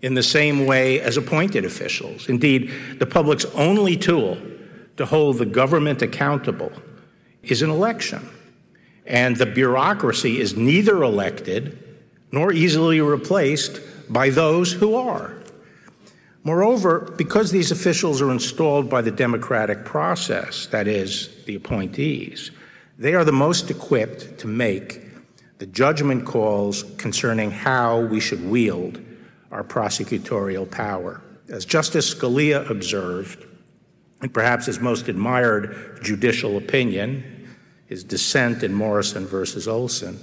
in 0.00 0.14
the 0.14 0.22
same 0.22 0.64
way 0.64 1.00
as 1.00 1.18
appointed 1.18 1.66
officials. 1.66 2.30
Indeed, 2.30 2.72
the 2.98 3.06
public's 3.06 3.44
only 3.54 3.96
tool 3.96 4.38
to 4.96 5.04
hold 5.04 5.36
the 5.36 5.46
government 5.46 6.00
accountable 6.00 6.72
is 7.42 7.60
an 7.60 7.70
election. 7.70 8.26
And 9.06 9.36
the 9.36 9.46
bureaucracy 9.46 10.40
is 10.40 10.56
neither 10.56 11.02
elected 11.02 11.78
nor 12.32 12.52
easily 12.52 13.00
replaced 13.00 13.80
by 14.08 14.30
those 14.30 14.72
who 14.72 14.96
are. 14.96 15.34
Moreover, 16.42 17.12
because 17.16 17.50
these 17.50 17.70
officials 17.70 18.20
are 18.20 18.30
installed 18.30 18.90
by 18.90 19.00
the 19.00 19.10
democratic 19.10 19.84
process, 19.84 20.66
that 20.66 20.86
is, 20.86 21.30
the 21.46 21.54
appointees, 21.54 22.50
they 22.98 23.14
are 23.14 23.24
the 23.24 23.32
most 23.32 23.70
equipped 23.70 24.38
to 24.38 24.46
make 24.46 25.00
the 25.58 25.66
judgment 25.66 26.26
calls 26.26 26.82
concerning 26.98 27.50
how 27.50 28.00
we 28.00 28.20
should 28.20 28.44
wield 28.46 29.00
our 29.50 29.64
prosecutorial 29.64 30.70
power. 30.70 31.22
As 31.48 31.64
Justice 31.64 32.14
Scalia 32.14 32.68
observed, 32.68 33.46
and 34.20 34.32
perhaps 34.32 34.66
his 34.66 34.80
most 34.80 35.08
admired 35.08 36.00
judicial 36.02 36.56
opinion, 36.56 37.43
his 37.86 38.04
dissent 38.04 38.62
in 38.62 38.72
Morrison 38.72 39.26
versus 39.26 39.68
Olson, 39.68 40.18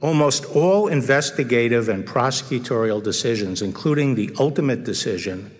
almost 0.00 0.44
all 0.46 0.88
investigative 0.88 1.88
and 1.88 2.06
prosecutorial 2.06 3.02
decisions, 3.02 3.62
including 3.62 4.14
the 4.14 4.30
ultimate 4.38 4.84
decision 4.84 5.50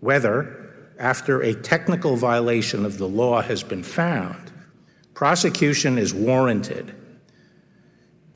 whether, 0.00 0.72
after 0.98 1.40
a 1.42 1.54
technical 1.54 2.16
violation 2.16 2.84
of 2.84 2.98
the 2.98 3.08
law 3.08 3.40
has 3.40 3.62
been 3.62 3.84
found, 3.84 4.52
prosecution 5.14 5.96
is 5.96 6.12
warranted, 6.12 6.92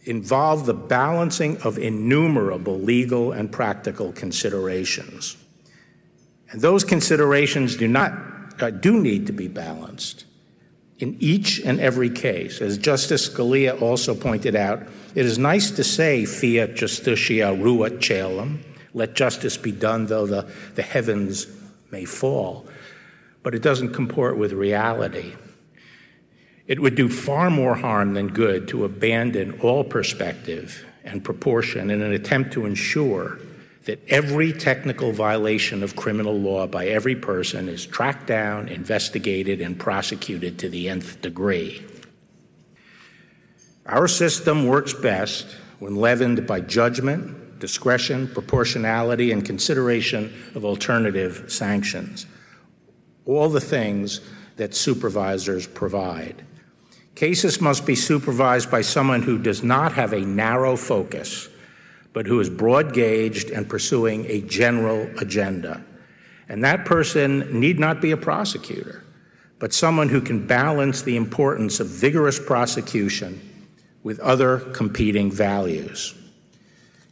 involve 0.04 0.66
the 0.66 0.74
balancing 0.74 1.56
of 1.62 1.76
innumerable 1.76 2.78
legal 2.78 3.32
and 3.32 3.50
practical 3.50 4.12
considerations. 4.12 5.36
And 6.50 6.60
those 6.60 6.84
considerations 6.84 7.76
do 7.76 7.88
not 7.88 8.12
uh, 8.62 8.70
do 8.70 9.00
need 9.00 9.26
to 9.26 9.32
be 9.32 9.48
balanced 9.48 10.25
in 10.98 11.16
each 11.20 11.60
and 11.60 11.80
every 11.80 12.10
case. 12.10 12.60
As 12.60 12.78
Justice 12.78 13.28
Scalia 13.28 13.80
also 13.80 14.14
pointed 14.14 14.56
out, 14.56 14.82
it 15.14 15.26
is 15.26 15.38
nice 15.38 15.70
to 15.72 15.84
say 15.84 16.24
fiat 16.24 16.74
justitia 16.74 17.58
ruat 17.60 17.98
caelum, 17.98 18.58
let 18.94 19.14
justice 19.14 19.56
be 19.56 19.72
done 19.72 20.06
though 20.06 20.26
the, 20.26 20.50
the 20.74 20.82
heavens 20.82 21.46
may 21.90 22.04
fall, 22.04 22.66
but 23.42 23.54
it 23.54 23.62
doesn't 23.62 23.92
comport 23.92 24.38
with 24.38 24.52
reality. 24.52 25.34
It 26.66 26.80
would 26.80 26.94
do 26.94 27.08
far 27.08 27.50
more 27.50 27.76
harm 27.76 28.14
than 28.14 28.28
good 28.28 28.68
to 28.68 28.84
abandon 28.84 29.60
all 29.60 29.84
perspective 29.84 30.84
and 31.04 31.22
proportion 31.22 31.90
in 31.90 32.02
an 32.02 32.12
attempt 32.12 32.52
to 32.54 32.66
ensure 32.66 33.38
that 33.86 34.00
every 34.08 34.52
technical 34.52 35.12
violation 35.12 35.82
of 35.82 35.94
criminal 35.94 36.38
law 36.38 36.66
by 36.66 36.88
every 36.88 37.14
person 37.14 37.68
is 37.68 37.86
tracked 37.86 38.26
down, 38.26 38.68
investigated, 38.68 39.60
and 39.60 39.78
prosecuted 39.78 40.58
to 40.58 40.68
the 40.68 40.88
nth 40.88 41.22
degree. 41.22 41.84
Our 43.86 44.08
system 44.08 44.66
works 44.66 44.92
best 44.92 45.46
when 45.78 45.94
leavened 45.94 46.48
by 46.48 46.62
judgment, 46.62 47.60
discretion, 47.60 48.26
proportionality, 48.26 49.30
and 49.30 49.46
consideration 49.46 50.34
of 50.56 50.64
alternative 50.64 51.44
sanctions. 51.46 52.26
All 53.24 53.48
the 53.48 53.60
things 53.60 54.20
that 54.56 54.74
supervisors 54.74 55.66
provide. 55.68 56.42
Cases 57.14 57.60
must 57.60 57.86
be 57.86 57.94
supervised 57.94 58.68
by 58.68 58.80
someone 58.80 59.22
who 59.22 59.38
does 59.38 59.62
not 59.62 59.92
have 59.92 60.12
a 60.12 60.20
narrow 60.20 60.76
focus 60.76 61.48
but 62.16 62.26
who 62.26 62.40
is 62.40 62.48
broad 62.48 62.94
gauged 62.94 63.50
and 63.50 63.68
pursuing 63.68 64.24
a 64.24 64.40
general 64.40 65.06
agenda. 65.18 65.84
And 66.48 66.64
that 66.64 66.86
person 66.86 67.60
need 67.60 67.78
not 67.78 68.00
be 68.00 68.10
a 68.10 68.16
prosecutor, 68.16 69.04
but 69.58 69.74
someone 69.74 70.08
who 70.08 70.22
can 70.22 70.46
balance 70.46 71.02
the 71.02 71.18
importance 71.18 71.78
of 71.78 71.88
vigorous 71.88 72.40
prosecution 72.40 73.68
with 74.02 74.18
other 74.20 74.60
competing 74.60 75.30
values. 75.30 76.14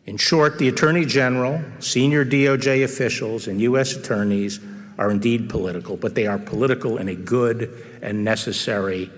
In 0.06 0.16
short, 0.16 0.58
the 0.58 0.68
Attorney 0.68 1.04
General, 1.04 1.62
senior 1.80 2.24
DOJ 2.24 2.82
officials, 2.82 3.46
and 3.46 3.60
U.S. 3.60 3.94
attorneys 3.94 4.58
are 4.96 5.10
indeed 5.10 5.50
political, 5.50 5.98
but 5.98 6.14
they 6.14 6.26
are 6.26 6.38
political 6.38 6.96
in 6.96 7.08
a 7.08 7.14
good 7.14 7.98
and 8.00 8.24
necessary 8.24 9.10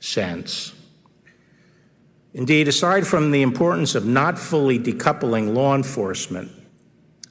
sense. 0.00 0.72
Indeed, 2.36 2.68
aside 2.68 3.06
from 3.06 3.30
the 3.30 3.40
importance 3.40 3.94
of 3.94 4.04
not 4.04 4.38
fully 4.38 4.78
decoupling 4.78 5.54
law 5.54 5.74
enforcement 5.74 6.52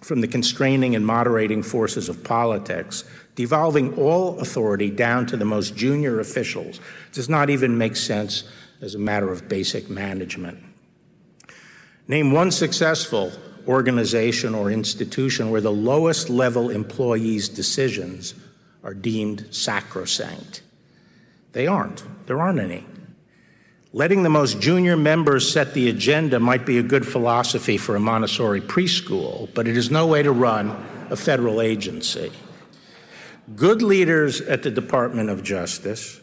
from 0.02 0.22
the 0.22 0.28
constraining 0.28 0.96
and 0.96 1.06
moderating 1.06 1.62
forces 1.62 2.10
of 2.10 2.24
politics, 2.24 3.04
devolving 3.36 3.96
all 4.00 4.40
authority 4.40 4.90
down 4.90 5.28
to 5.28 5.38
the 5.38 5.46
most 5.46 5.76
junior 5.76 6.20
officials 6.20 6.80
does 7.12 7.30
not 7.30 7.52
even 7.52 7.78
make 7.78 7.96
sense 7.96 8.46
as 8.82 8.96
a 8.96 9.00
matter 9.00 9.32
of 9.32 9.48
basic 9.48 9.92
management. 9.92 10.58
Name 12.08 12.32
one 12.32 12.50
successful 12.50 13.32
organization 13.68 14.56
or 14.56 14.72
institution 14.72 15.52
where 15.52 15.62
the 15.62 15.72
lowest 15.72 16.32
level 16.32 16.72
employees' 16.72 17.48
decisions 17.48 18.34
are 18.84 18.96
deemed 18.96 19.46
sacrosanct. 19.52 20.64
They 21.52 21.68
aren't. 21.68 22.04
There 22.26 22.42
aren't 22.42 22.60
any. 22.60 22.88
Letting 23.96 24.24
the 24.24 24.30
most 24.30 24.60
junior 24.60 24.98
members 24.98 25.50
set 25.50 25.74
the 25.74 25.88
agenda 25.88 26.38
might 26.38 26.66
be 26.66 26.80
a 26.80 26.84
good 26.84 27.08
philosophy 27.08 27.78
for 27.78 27.96
a 27.96 28.00
Montessori 28.00 28.60
preschool, 28.60 29.48
but 29.54 29.70
it 29.70 29.78
is 29.78 29.90
no 29.90 30.06
way 30.06 30.22
to 30.22 30.34
run 30.34 30.70
a 31.10 31.16
federal 31.16 31.62
agency. 31.62 32.30
Good 33.56 33.82
leaders 33.82 34.42
at 34.42 34.64
the 34.64 34.72
Department 34.72 35.30
of 35.30 35.44
Justice, 35.44 36.20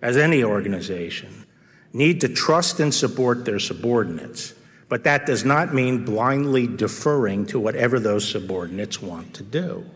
as 0.00 0.16
any 0.16 0.42
organization, 0.42 1.44
need 1.92 2.22
to 2.22 2.28
trust 2.28 2.80
and 2.80 2.94
support 2.94 3.44
their 3.44 3.58
subordinates 3.58 4.54
but 4.90 5.04
that 5.04 5.24
does 5.24 5.44
not 5.44 5.72
mean 5.72 6.04
blindly 6.04 6.66
deferring 6.66 7.46
to 7.46 7.60
whatever 7.60 8.00
those 8.00 8.28
subordinates 8.28 9.00
want 9.00 9.32
to 9.34 9.44
do. 9.44 9.86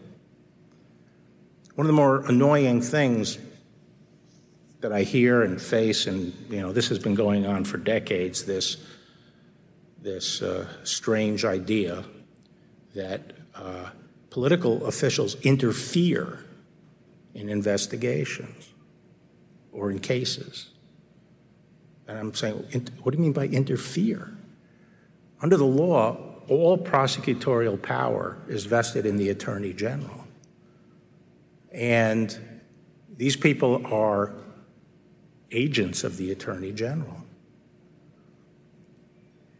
One 1.74 1.84
of 1.84 1.88
the 1.88 1.92
more 1.92 2.24
annoying 2.26 2.80
things 2.80 3.36
that 4.84 4.92
I 4.92 5.02
hear 5.02 5.40
and 5.40 5.58
face, 5.58 6.06
and 6.06 6.34
you 6.50 6.60
know, 6.60 6.70
this 6.70 6.90
has 6.90 6.98
been 6.98 7.14
going 7.14 7.46
on 7.46 7.64
for 7.64 7.78
decades, 7.78 8.44
this, 8.44 8.76
this 10.02 10.42
uh, 10.42 10.68
strange 10.82 11.46
idea 11.46 12.04
that 12.94 13.32
uh, 13.54 13.88
political 14.28 14.84
officials 14.84 15.36
interfere 15.40 16.38
in 17.32 17.48
investigations 17.48 18.74
or 19.72 19.90
in 19.90 20.00
cases. 20.00 20.68
And 22.06 22.18
I'm 22.18 22.34
saying, 22.34 22.56
what 23.02 23.12
do 23.12 23.16
you 23.16 23.24
mean 23.24 23.32
by 23.32 23.46
interfere? 23.46 24.36
Under 25.40 25.56
the 25.56 25.64
law, 25.64 26.18
all 26.46 26.76
prosecutorial 26.76 27.80
power 27.80 28.36
is 28.48 28.66
vested 28.66 29.06
in 29.06 29.16
the 29.16 29.30
Attorney 29.30 29.72
General. 29.72 30.26
And 31.72 32.38
these 33.16 33.34
people 33.34 33.86
are 33.86 34.34
agents 35.54 36.04
of 36.04 36.16
the 36.16 36.30
Attorney 36.30 36.73
General. 36.73 37.25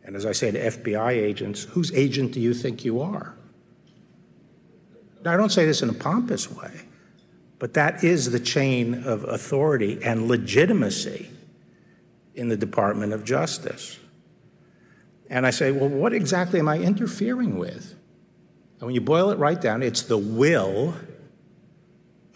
And 0.05 0.17
as 0.17 0.27
I 0.27 0.33
say 0.33 0.51
to 0.51 0.59
FBI 0.59 1.13
agents, 1.13 1.65
whose 1.65 1.93
agent 1.93 2.33
do 2.33 2.41
you 2.41 2.53
think 2.53 2.85
you 2.85 3.01
are? 3.01 3.35
Now, 5.25 5.33
I 5.33 5.37
don't 5.39 5.53
say 5.53 5.65
this 5.65 5.83
in 5.83 5.89
a 5.89 5.95
pompous 5.95 6.51
way, 6.51 6.83
but 7.59 7.73
that 7.75 8.05
is 8.05 8.31
the 8.31 8.41
chain 8.41 9.05
of 9.05 9.25
authority 9.25 9.99
and 10.05 10.29
legitimacy 10.29 11.31
in 12.35 12.49
the 12.49 12.57
Department 12.57 13.15
of 13.15 13.25
Justice. 13.25 13.99
And 15.31 15.47
I 15.47 15.51
say, 15.51 15.73
well, 15.73 15.89
what 15.89 16.13
exactly 16.13 16.59
am 16.59 16.69
I 16.69 16.79
interfering 16.79 17.57
with? 17.57 17.95
And 18.79 18.87
when 18.87 18.95
you 18.95 19.01
boil 19.01 19.31
it 19.31 19.39
right 19.39 19.59
down, 19.59 19.83
it's 19.83 20.03
the 20.03 20.19
will 20.19 20.95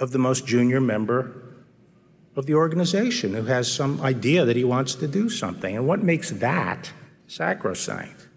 of 0.01 0.13
the 0.13 0.19
most 0.19 0.47
junior 0.47 0.81
member 0.81 1.48
of 2.39 2.47
the 2.47 2.55
organization 2.55 3.35
who 3.35 3.43
has 3.43 3.71
some 3.71 4.01
idea 4.01 4.45
that 4.45 4.55
he 4.55 4.63
wants 4.63 4.95
to 4.95 5.09
do 5.09 5.29
something. 5.29 5.77
And 5.77 5.87
what 5.89 6.03
makes 6.03 6.31
that 6.31 6.93
sacrosanct? 7.27 8.29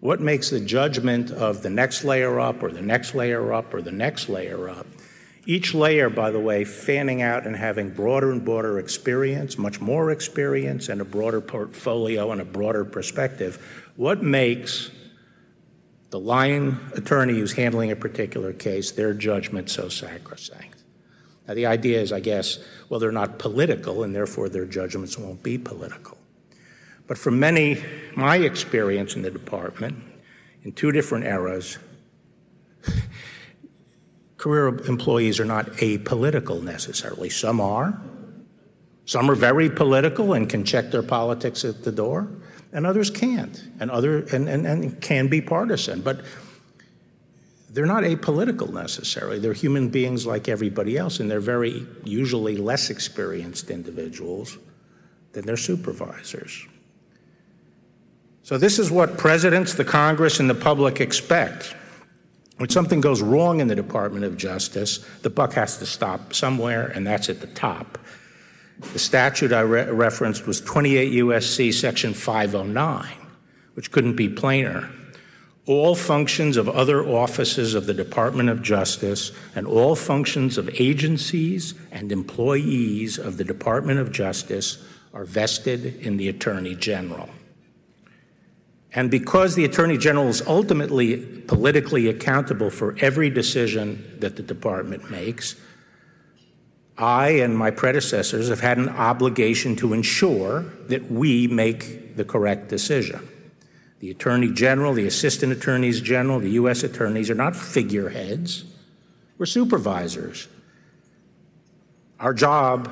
What 0.00 0.20
makes 0.20 0.50
the 0.50 0.60
judgment 0.60 1.30
of 1.30 1.62
the 1.62 1.70
next 1.70 2.04
layer 2.04 2.38
up 2.38 2.62
or 2.62 2.70
the 2.70 2.82
next 2.82 3.14
layer 3.14 3.52
up 3.52 3.72
or 3.72 3.80
the 3.80 3.90
next 3.90 4.28
layer 4.28 4.68
up 4.68 4.86
each 5.48 5.72
layer, 5.72 6.10
by 6.10 6.30
the 6.30 6.38
way, 6.38 6.62
fanning 6.62 7.22
out 7.22 7.46
and 7.46 7.56
having 7.56 7.88
broader 7.88 8.30
and 8.30 8.44
broader 8.44 8.78
experience, 8.78 9.56
much 9.56 9.80
more 9.80 10.10
experience, 10.10 10.90
and 10.90 11.00
a 11.00 11.06
broader 11.06 11.40
portfolio 11.40 12.30
and 12.32 12.42
a 12.42 12.44
broader 12.44 12.84
perspective. 12.84 13.90
What 13.96 14.22
makes 14.22 14.90
the 16.10 16.20
line 16.20 16.78
attorney 16.94 17.32
who's 17.32 17.52
handling 17.52 17.90
a 17.90 17.96
particular 17.96 18.52
case, 18.52 18.90
their 18.90 19.14
judgment 19.14 19.70
so 19.70 19.88
sacrosanct? 19.88 20.77
The 21.48 21.66
idea 21.66 22.00
is, 22.00 22.12
I 22.12 22.20
guess, 22.20 22.58
well, 22.88 23.00
they're 23.00 23.10
not 23.10 23.38
political, 23.38 24.02
and 24.02 24.14
therefore 24.14 24.48
their 24.48 24.66
judgments 24.66 25.16
won't 25.16 25.42
be 25.42 25.56
political. 25.56 26.18
But 27.06 27.16
from 27.16 27.40
many, 27.40 27.82
my 28.14 28.36
experience 28.36 29.16
in 29.16 29.22
the 29.22 29.30
department, 29.30 29.96
in 30.62 30.72
two 30.72 30.92
different 30.92 31.24
eras, 31.24 31.78
career 34.36 34.68
employees 34.68 35.40
are 35.40 35.46
not 35.46 35.66
apolitical 35.78 36.62
necessarily. 36.62 37.30
Some 37.30 37.60
are. 37.60 37.98
Some 39.06 39.30
are 39.30 39.34
very 39.34 39.70
political 39.70 40.34
and 40.34 40.50
can 40.50 40.64
check 40.66 40.90
their 40.90 41.02
politics 41.02 41.64
at 41.64 41.82
the 41.82 41.92
door, 41.92 42.28
and 42.74 42.86
others 42.86 43.10
can't, 43.10 43.64
and 43.80 43.90
other 43.90 44.18
and, 44.34 44.46
and, 44.50 44.66
and 44.66 45.00
can 45.00 45.28
be 45.28 45.40
partisan. 45.40 46.02
But 46.02 46.20
they're 47.78 47.86
not 47.86 48.02
apolitical 48.02 48.72
necessarily. 48.72 49.38
They're 49.38 49.52
human 49.52 49.88
beings 49.88 50.26
like 50.26 50.48
everybody 50.48 50.98
else, 50.98 51.20
and 51.20 51.30
they're 51.30 51.38
very 51.38 51.86
usually 52.02 52.56
less 52.56 52.90
experienced 52.90 53.70
individuals 53.70 54.58
than 55.30 55.46
their 55.46 55.56
supervisors. 55.56 56.66
So, 58.42 58.58
this 58.58 58.80
is 58.80 58.90
what 58.90 59.16
presidents, 59.16 59.74
the 59.74 59.84
Congress, 59.84 60.40
and 60.40 60.50
the 60.50 60.56
public 60.56 61.00
expect 61.00 61.76
when 62.56 62.68
something 62.68 63.00
goes 63.00 63.22
wrong 63.22 63.60
in 63.60 63.68
the 63.68 63.76
Department 63.76 64.24
of 64.24 64.36
Justice, 64.36 64.98
the 65.22 65.30
buck 65.30 65.52
has 65.52 65.78
to 65.78 65.86
stop 65.86 66.34
somewhere, 66.34 66.88
and 66.88 67.06
that's 67.06 67.28
at 67.28 67.40
the 67.40 67.46
top. 67.46 67.96
The 68.92 68.98
statute 68.98 69.52
I 69.52 69.60
re- 69.60 69.88
referenced 69.88 70.48
was 70.48 70.60
28 70.62 71.12
U.S.C. 71.12 71.70
Section 71.70 72.12
509, 72.12 73.06
which 73.74 73.92
couldn't 73.92 74.16
be 74.16 74.28
plainer. 74.28 74.90
All 75.68 75.94
functions 75.94 76.56
of 76.56 76.66
other 76.66 77.06
offices 77.06 77.74
of 77.74 77.84
the 77.84 77.92
Department 77.92 78.48
of 78.48 78.62
Justice 78.62 79.32
and 79.54 79.66
all 79.66 79.94
functions 79.94 80.56
of 80.56 80.70
agencies 80.80 81.74
and 81.92 82.10
employees 82.10 83.18
of 83.18 83.36
the 83.36 83.44
Department 83.44 84.00
of 84.00 84.10
Justice 84.10 84.82
are 85.12 85.26
vested 85.26 85.84
in 86.00 86.16
the 86.16 86.30
Attorney 86.30 86.74
General. 86.74 87.28
And 88.94 89.10
because 89.10 89.56
the 89.56 89.66
Attorney 89.66 89.98
General 89.98 90.28
is 90.28 90.40
ultimately 90.46 91.18
politically 91.42 92.08
accountable 92.08 92.70
for 92.70 92.96
every 93.00 93.28
decision 93.28 94.16
that 94.20 94.36
the 94.36 94.42
department 94.42 95.10
makes, 95.10 95.54
I 96.96 97.28
and 97.28 97.58
my 97.58 97.72
predecessors 97.72 98.48
have 98.48 98.60
had 98.60 98.78
an 98.78 98.88
obligation 98.88 99.76
to 99.76 99.92
ensure 99.92 100.62
that 100.86 101.12
we 101.12 101.46
make 101.46 102.16
the 102.16 102.24
correct 102.24 102.68
decision. 102.70 103.20
The 104.00 104.10
Attorney 104.10 104.52
General, 104.52 104.94
the 104.94 105.06
Assistant 105.06 105.52
Attorneys 105.52 106.00
General, 106.00 106.38
the 106.38 106.50
U.S. 106.50 106.82
Attorneys 106.82 107.30
are 107.30 107.34
not 107.34 107.56
figureheads, 107.56 108.64
we're 109.38 109.46
supervisors. 109.46 110.48
Our 112.18 112.34
job 112.34 112.90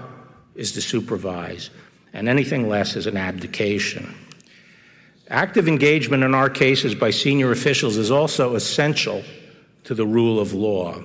is 0.55 0.73
to 0.73 0.81
supervise, 0.81 1.71
and 2.13 2.29
anything 2.29 2.69
less 2.69 2.97
is 2.97 3.07
an 3.07 3.17
abdication. 3.17 4.15
Active 5.29 5.67
engagement 5.67 6.23
in 6.23 6.35
our 6.35 6.49
cases 6.49 6.95
by 6.95 7.11
senior 7.11 7.51
officials 7.51 7.97
is 7.97 8.13
also 8.13 8.55
essential 8.55 9.25
to 9.85 9.95
the 9.95 10.07
rule 10.07 10.39
of 10.39 10.53
law. 10.53 11.03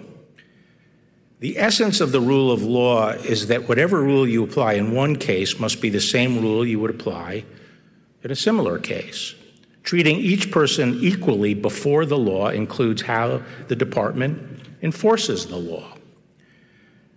The 1.40 1.58
essence 1.58 2.02
of 2.02 2.12
the 2.12 2.22
rule 2.22 2.52
of 2.52 2.62
law 2.62 3.10
is 3.10 3.48
that 3.48 3.68
whatever 3.68 4.00
rule 4.00 4.28
you 4.28 4.44
apply 4.44 4.74
in 4.74 4.94
one 4.94 5.16
case 5.16 5.60
must 5.60 5.82
be 5.82 5.90
the 5.90 6.00
same 6.00 6.40
rule 6.40 6.64
you 6.66 6.80
would 6.80 6.92
apply 6.92 7.46
in 8.24 8.30
a 8.30 8.36
similar 8.36 8.78
case. 8.78 9.34
Treating 9.84 10.18
each 10.18 10.52
person 10.52 11.00
equally 11.02 11.54
before 11.54 12.06
the 12.06 12.18
law 12.18 12.50
includes 12.50 13.02
how 13.02 13.42
the 13.68 13.76
department 13.76 14.60
enforces 14.82 15.48
the 15.48 15.58
law. 15.58 15.98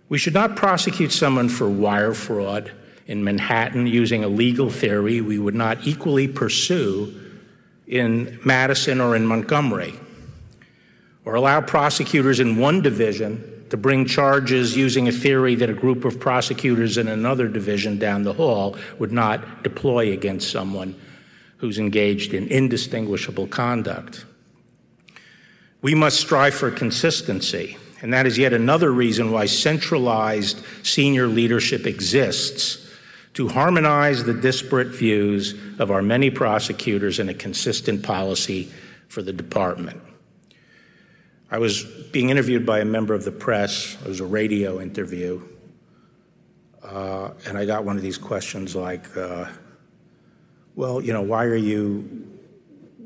We 0.09 0.17
should 0.17 0.33
not 0.33 0.55
prosecute 0.55 1.11
someone 1.11 1.49
for 1.49 1.69
wire 1.69 2.13
fraud 2.13 2.71
in 3.07 3.23
Manhattan 3.23 3.87
using 3.87 4.23
a 4.23 4.27
legal 4.27 4.69
theory 4.69 5.21
we 5.21 5.37
would 5.39 5.55
not 5.55 5.85
equally 5.85 6.27
pursue 6.27 7.13
in 7.87 8.39
Madison 8.43 8.99
or 8.99 9.15
in 9.15 9.25
Montgomery. 9.25 9.93
or 11.25 11.33
allow 11.33 11.59
prosecutors 11.59 12.39
in 12.39 12.57
one 12.57 12.81
division 12.81 13.65
to 13.71 13.77
bring 13.77 14.05
charges 14.05 14.77
using 14.77 15.07
a 15.07 15.11
theory 15.11 15.55
that 15.55 15.71
a 15.71 15.73
group 15.73 16.05
of 16.05 16.19
prosecutors 16.19 16.99
in 16.99 17.07
another 17.07 17.47
division 17.47 17.97
down 17.97 18.21
the 18.21 18.33
hall 18.33 18.77
would 18.99 19.11
not 19.11 19.63
deploy 19.63 20.13
against 20.13 20.51
someone 20.51 20.95
who's 21.57 21.79
engaged 21.79 22.33
in 22.33 22.47
indistinguishable 22.47 23.47
conduct. 23.47 24.25
We 25.81 25.95
must 25.95 26.19
strive 26.19 26.53
for 26.53 26.71
consistency, 26.71 27.77
and 28.01 28.13
that 28.13 28.25
is 28.25 28.37
yet 28.37 28.53
another 28.53 28.91
reason 28.91 29.31
why 29.31 29.45
centralized 29.45 30.63
senior 30.83 31.27
leadership 31.27 31.85
exists 31.85 32.81
to 33.33 33.49
harmonize 33.49 34.23
the 34.23 34.33
disparate 34.33 34.87
views 34.87 35.53
of 35.77 35.91
our 35.91 36.01
many 36.01 36.29
prosecutors 36.29 37.19
in 37.19 37.29
a 37.29 37.33
consistent 37.33 38.01
policy 38.01 38.71
for 39.09 39.21
the 39.21 39.33
department. 39.33 40.01
I 41.51 41.59
was 41.59 41.83
being 42.11 42.29
interviewed 42.29 42.65
by 42.65 42.79
a 42.79 42.85
member 42.85 43.13
of 43.13 43.23
the 43.23 43.31
press. 43.31 43.97
It 44.01 44.07
was 44.07 44.19
a 44.19 44.25
radio 44.25 44.81
interview. 44.81 45.41
Uh, 46.81 47.31
and 47.45 47.57
I 47.57 47.65
got 47.65 47.83
one 47.83 47.97
of 47.97 48.01
these 48.01 48.17
questions 48.17 48.75
like, 48.75 49.15
uh, 49.15 49.45
well, 50.75 51.01
you 51.01 51.13
know, 51.13 51.21
why 51.21 51.45
are 51.45 51.55
you, 51.55 52.27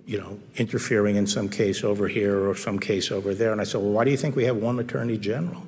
you 0.05 0.19
know, 0.19 0.39
interfering 0.55 1.15
in 1.15 1.27
some 1.27 1.49
case 1.49 1.84
over 1.84 2.08
here 2.08 2.47
or 2.47 2.55
some 2.55 2.79
case 2.79 3.12
over 3.12 3.34
there? 3.34 3.51
And 3.51 3.62
I 3.62 3.63
said, 3.63 3.82
well, 3.82 3.91
why 3.91 4.05
do 4.05 4.12
you 4.12 4.17
think 4.17 4.36
we 4.36 4.45
have 4.45 4.58
one 4.58 4.79
attorney 4.79 5.17
general? 5.17 5.63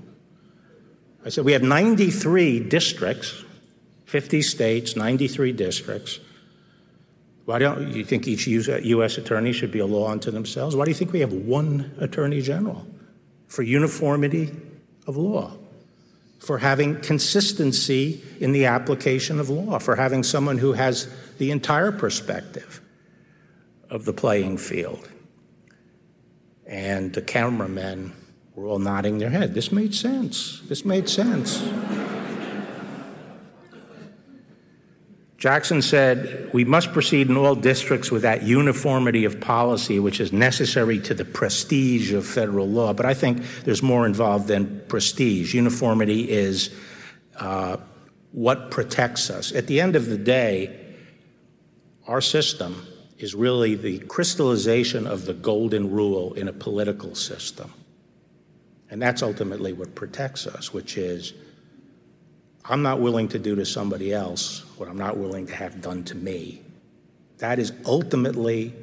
I 1.24 1.30
said, 1.30 1.46
we 1.46 1.52
have 1.52 1.62
93 1.62 2.62
districts, 2.62 3.44
50 4.06 4.42
states, 4.42 4.96
93 4.96 5.52
districts. 5.52 6.20
Why 7.46 7.60
don't 7.60 7.94
you 7.94 8.04
think 8.04 8.28
each 8.28 8.48
U.S. 8.48 9.18
attorney 9.18 9.52
should 9.52 9.72
be 9.72 9.80
a 9.80 9.86
law 9.86 10.10
unto 10.10 10.32
themselves? 10.32 10.76
Why 10.76 10.86
do 10.86 10.92
you 10.92 10.96
think 10.96 11.12
we 11.12 11.20
have 11.20 11.34
one 11.34 11.94
attorney 12.00 12.42
general? 12.42 12.86
For 13.48 13.62
uniformity 13.62 14.52
of 15.06 15.18
law, 15.18 15.52
for 16.40 16.58
having 16.58 17.00
consistency 17.02 18.24
in 18.40 18.52
the 18.52 18.66
application 18.66 19.40
of 19.40 19.50
law, 19.50 19.78
for 19.80 19.96
having 19.96 20.24
someone 20.24 20.58
who 20.58 20.74
has 20.74 21.08
the 21.42 21.50
entire 21.50 21.92
perspective 21.92 22.82
of 23.90 24.06
the 24.06 24.14
playing 24.14 24.60
field. 24.60 25.10
And 26.68 27.12
the 27.14 27.24
cameramen 27.24 28.14
were 28.54 28.68
all 28.68 28.78
nodding 28.78 29.18
their 29.18 29.32
head. 29.32 29.56
This 29.56 29.72
made 29.72 29.96
sense. 29.96 30.62
This 30.68 30.86
made 30.86 31.10
sense. 31.10 31.68
Jackson 35.40 35.82
said, 35.82 36.52
We 36.54 36.64
must 36.64 36.94
proceed 36.94 37.28
in 37.28 37.36
all 37.36 37.56
districts 37.56 38.12
with 38.12 38.22
that 38.22 38.44
uniformity 38.44 39.26
of 39.26 39.42
policy 39.42 39.98
which 39.98 40.20
is 40.20 40.32
necessary 40.32 41.00
to 41.00 41.16
the 41.16 41.26
prestige 41.26 42.14
of 42.14 42.24
federal 42.24 42.70
law. 42.70 42.94
But 42.94 43.08
I 43.08 43.16
think 43.16 43.42
there's 43.64 43.82
more 43.82 44.06
involved 44.06 44.48
than 44.48 44.84
prestige. 44.88 45.56
Uniformity 45.56 46.30
is 46.30 46.70
uh, 47.38 47.78
what 48.32 48.70
protects 48.70 49.32
us. 49.32 49.52
At 49.52 49.66
the 49.66 49.82
end 49.82 49.96
of 49.96 50.06
the 50.06 50.20
day, 50.20 50.78
our 52.08 52.22
system 52.22 52.86
is 53.18 53.36
really 53.36 53.76
the 53.76 54.00
crystallization 54.00 55.06
of 55.06 55.26
the 55.26 55.34
golden 55.34 55.92
rule 55.92 56.34
in 56.34 56.48
a 56.48 56.54
political 56.54 57.14
system. 57.16 57.72
And 58.90 59.02
that's 59.02 59.22
ultimately 59.22 59.74
what 59.74 59.96
protects 59.96 60.48
us, 60.48 60.74
which 60.74 60.98
is 60.98 61.34
I'm 62.66 62.82
not 62.82 63.00
willing 63.00 63.28
to 63.30 63.40
do 63.40 63.56
to 63.56 63.66
somebody 63.66 64.14
else 64.14 64.64
what 64.78 64.90
I'm 64.90 64.98
not 64.98 65.18
willing 65.18 65.48
to 65.48 65.56
have 65.56 65.82
done 65.82 66.04
to 66.06 66.16
me. 66.16 66.62
That 67.38 67.60
is 67.60 67.72
ultimately 67.86 68.74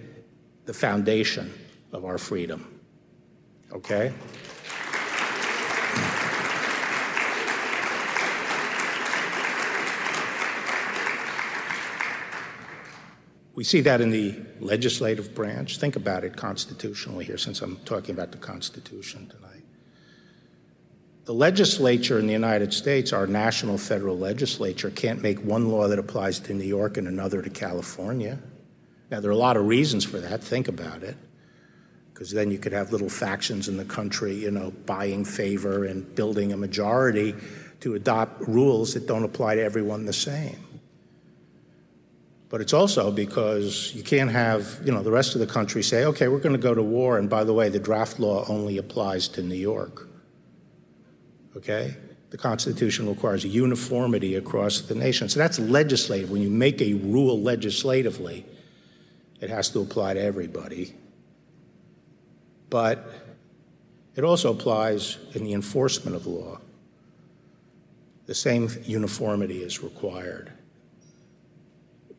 the 0.64 0.74
foundation 0.74 1.52
of 1.92 2.04
our 2.04 2.18
freedom. 2.18 2.80
Okay? 3.72 4.12
We 13.58 13.64
see 13.64 13.80
that 13.80 14.00
in 14.00 14.10
the 14.10 14.36
legislative 14.60 15.34
branch. 15.34 15.78
Think 15.78 15.96
about 15.96 16.22
it 16.22 16.36
constitutionally 16.36 17.24
here, 17.24 17.36
since 17.36 17.60
I'm 17.60 17.76
talking 17.78 18.14
about 18.14 18.30
the 18.30 18.38
Constitution 18.38 19.28
tonight. 19.28 19.64
The 21.24 21.34
legislature 21.34 22.20
in 22.20 22.28
the 22.28 22.32
United 22.32 22.72
States, 22.72 23.12
our 23.12 23.26
national 23.26 23.76
federal 23.76 24.16
legislature, 24.16 24.90
can't 24.90 25.20
make 25.22 25.40
one 25.40 25.70
law 25.70 25.88
that 25.88 25.98
applies 25.98 26.38
to 26.38 26.54
New 26.54 26.62
York 26.62 26.98
and 26.98 27.08
another 27.08 27.42
to 27.42 27.50
California. 27.50 28.38
Now, 29.10 29.18
there 29.18 29.28
are 29.28 29.34
a 29.34 29.36
lot 29.36 29.56
of 29.56 29.66
reasons 29.66 30.04
for 30.04 30.18
that. 30.18 30.40
Think 30.40 30.68
about 30.68 31.02
it. 31.02 31.16
Because 32.14 32.30
then 32.30 32.52
you 32.52 32.58
could 32.58 32.72
have 32.72 32.92
little 32.92 33.10
factions 33.10 33.66
in 33.66 33.76
the 33.76 33.84
country, 33.84 34.36
you 34.36 34.52
know, 34.52 34.70
buying 34.86 35.24
favor 35.24 35.84
and 35.84 36.14
building 36.14 36.52
a 36.52 36.56
majority 36.56 37.34
to 37.80 37.96
adopt 37.96 38.40
rules 38.46 38.94
that 38.94 39.08
don't 39.08 39.24
apply 39.24 39.56
to 39.56 39.64
everyone 39.64 40.06
the 40.06 40.12
same. 40.12 40.67
But 42.50 42.60
it's 42.60 42.72
also 42.72 43.10
because 43.10 43.92
you 43.94 44.02
can't 44.02 44.30
have, 44.30 44.80
you 44.84 44.90
know, 44.90 45.02
the 45.02 45.10
rest 45.10 45.34
of 45.34 45.40
the 45.40 45.46
country 45.46 45.82
say, 45.82 46.04
okay, 46.06 46.28
we're 46.28 46.38
going 46.38 46.54
to 46.54 46.62
go 46.62 46.74
to 46.74 46.82
war, 46.82 47.18
and 47.18 47.28
by 47.28 47.44
the 47.44 47.52
way, 47.52 47.68
the 47.68 47.78
draft 47.78 48.18
law 48.18 48.44
only 48.48 48.78
applies 48.78 49.28
to 49.28 49.42
New 49.42 49.54
York 49.54 50.08
okay? 51.58 51.96
The 52.30 52.38
Constitution 52.38 53.08
requires 53.08 53.44
uniformity 53.44 54.36
across 54.36 54.80
the 54.80 54.94
nation. 54.94 55.28
So 55.28 55.38
that's 55.38 55.58
legislative. 55.58 56.30
When 56.30 56.42
you 56.42 56.50
make 56.50 56.80
a 56.80 56.94
rule 56.94 57.40
legislatively, 57.40 58.46
it 59.40 59.50
has 59.50 59.70
to 59.70 59.80
apply 59.80 60.14
to 60.14 60.20
everybody. 60.20 60.94
But 62.70 63.10
it 64.14 64.24
also 64.24 64.52
applies 64.52 65.18
in 65.34 65.44
the 65.44 65.52
enforcement 65.52 66.16
of 66.16 66.26
law. 66.26 66.60
The 68.26 68.34
same 68.34 68.68
uniformity 68.84 69.62
is 69.62 69.82
required 69.82 70.52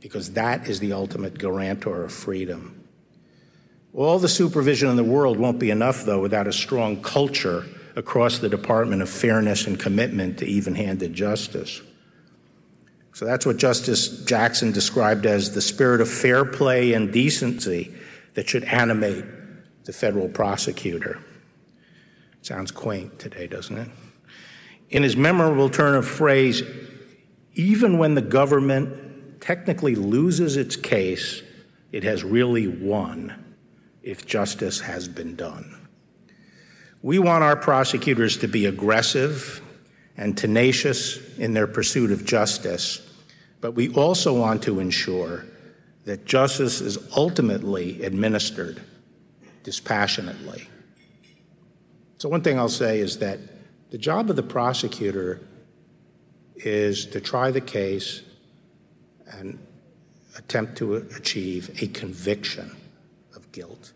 because 0.02 0.34
that 0.34 0.68
is 0.68 0.80
the 0.80 0.94
ultimate 0.94 1.38
guarantor 1.38 2.04
of 2.04 2.14
freedom. 2.14 2.88
All 3.94 4.20
the 4.20 4.30
supervision 4.30 4.90
in 4.90 4.96
the 4.96 5.04
world 5.04 5.40
won't 5.40 5.60
be 5.60 5.72
enough, 5.72 6.04
though, 6.04 6.22
without 6.22 6.48
a 6.48 6.54
strong 6.54 7.02
culture 7.02 7.66
across 7.96 8.40
the 8.40 8.50
Department 8.50 9.02
of 9.02 9.10
Fairness 9.10 9.68
and 9.68 9.80
commitment 9.80 10.38
to 10.40 10.46
even 10.46 10.76
handed 10.76 11.14
justice. 11.14 11.82
So 13.14 13.26
that's 13.26 13.46
what 13.46 13.58
Justice 13.58 14.24
Jackson 14.24 14.72
described 14.72 15.26
as 15.26 15.54
the 15.54 15.62
spirit 15.62 16.00
of 16.00 16.10
fair 16.10 16.46
play 16.46 16.94
and 16.94 17.12
decency 17.12 17.94
that 18.36 18.48
should 18.48 18.64
animate 18.64 19.26
the 19.84 19.92
federal 19.92 20.30
prosecutor. 20.30 21.20
Sounds 22.42 22.72
quaint 22.72 23.20
today, 23.20 23.48
doesn't 23.48 23.78
it? 23.78 23.90
In 24.92 25.04
his 25.04 25.18
memorable 25.18 25.70
turn 25.70 25.96
of 25.96 26.08
phrase, 26.08 26.64
even 27.56 27.98
when 27.98 28.16
the 28.16 28.22
government 28.22 29.09
technically 29.40 29.96
loses 29.96 30.58
its 30.58 30.76
case, 30.76 31.42
it 31.92 32.04
has 32.04 32.24
really 32.24 32.68
won 32.68 33.56
if 34.04 34.26
justice 34.26 34.80
has 34.82 35.08
been 35.08 35.36
done. 35.36 35.76
We 37.02 37.20
want 37.20 37.44
our 37.44 37.56
prosecutors 37.56 38.38
to 38.38 38.48
be 38.48 38.66
aggressive 38.66 39.62
and 40.18 40.38
tenacious 40.38 41.18
in 41.38 41.54
their 41.54 41.68
pursuit 41.68 42.12
of 42.12 42.26
justice, 42.26 43.02
but 43.62 43.72
we 43.72 43.94
also 43.94 44.38
want 44.38 44.64
to 44.64 44.80
ensure 44.80 45.46
that 46.06 46.26
justice 46.26 46.82
is 46.82 46.98
ultimately 47.16 48.04
administered 48.04 48.82
dispassionately. 49.64 50.68
So, 52.18 52.28
one 52.28 52.42
thing 52.42 52.58
I'll 52.60 52.68
say 52.68 53.00
is 53.00 53.20
that 53.20 53.40
the 53.92 53.98
job 53.98 54.30
of 54.30 54.36
the 54.36 54.44
prosecutor 54.44 55.40
is 56.56 57.06
to 57.08 57.22
try 57.22 57.52
the 57.52 57.62
case 57.62 58.24
and 59.32 59.60
attempt 60.38 60.78
to 60.78 60.96
achieve 60.96 61.82
a 61.82 61.88
conviction 61.88 62.76
of 63.36 63.52
guilt. 63.52 63.94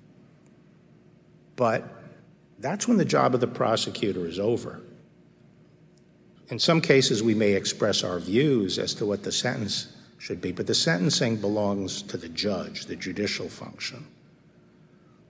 But 1.56 1.88
that's 2.60 2.88
when 2.88 2.98
the 2.98 3.06
job 3.06 3.34
of 3.34 3.42
the 3.42 3.48
prosecutor 3.48 4.26
is 4.26 4.40
over. 4.40 4.82
In 6.50 6.60
some 6.60 6.82
cases, 6.82 7.24
we 7.24 7.34
may 7.34 7.54
express 7.54 8.04
our 8.04 8.20
views 8.20 8.78
as 8.78 8.94
to 8.96 9.06
what 9.06 9.24
the 9.24 9.32
sentence 9.32 9.96
should 10.18 10.42
be, 10.42 10.52
but 10.52 10.68
the 10.68 10.76
sentencing 10.76 11.38
belongs 11.38 12.02
to 12.04 12.18
the 12.18 12.30
judge, 12.30 12.86
the 12.86 12.96
judicial 12.96 13.50
function. 13.50 14.06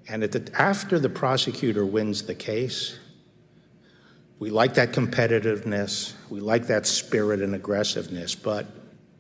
And 0.08 0.24
the, 0.24 0.52
after 0.60 1.00
the 1.00 1.10
prosecutor 1.10 1.86
wins 1.86 2.24
the 2.24 2.36
case, 2.36 3.00
we 4.40 4.50
like 4.50 4.74
that 4.74 4.92
competitiveness, 4.92 6.14
we 6.30 6.40
like 6.40 6.68
that 6.68 6.86
spirit 6.86 7.42
and 7.42 7.56
aggressiveness, 7.56 8.36
but 8.36 8.68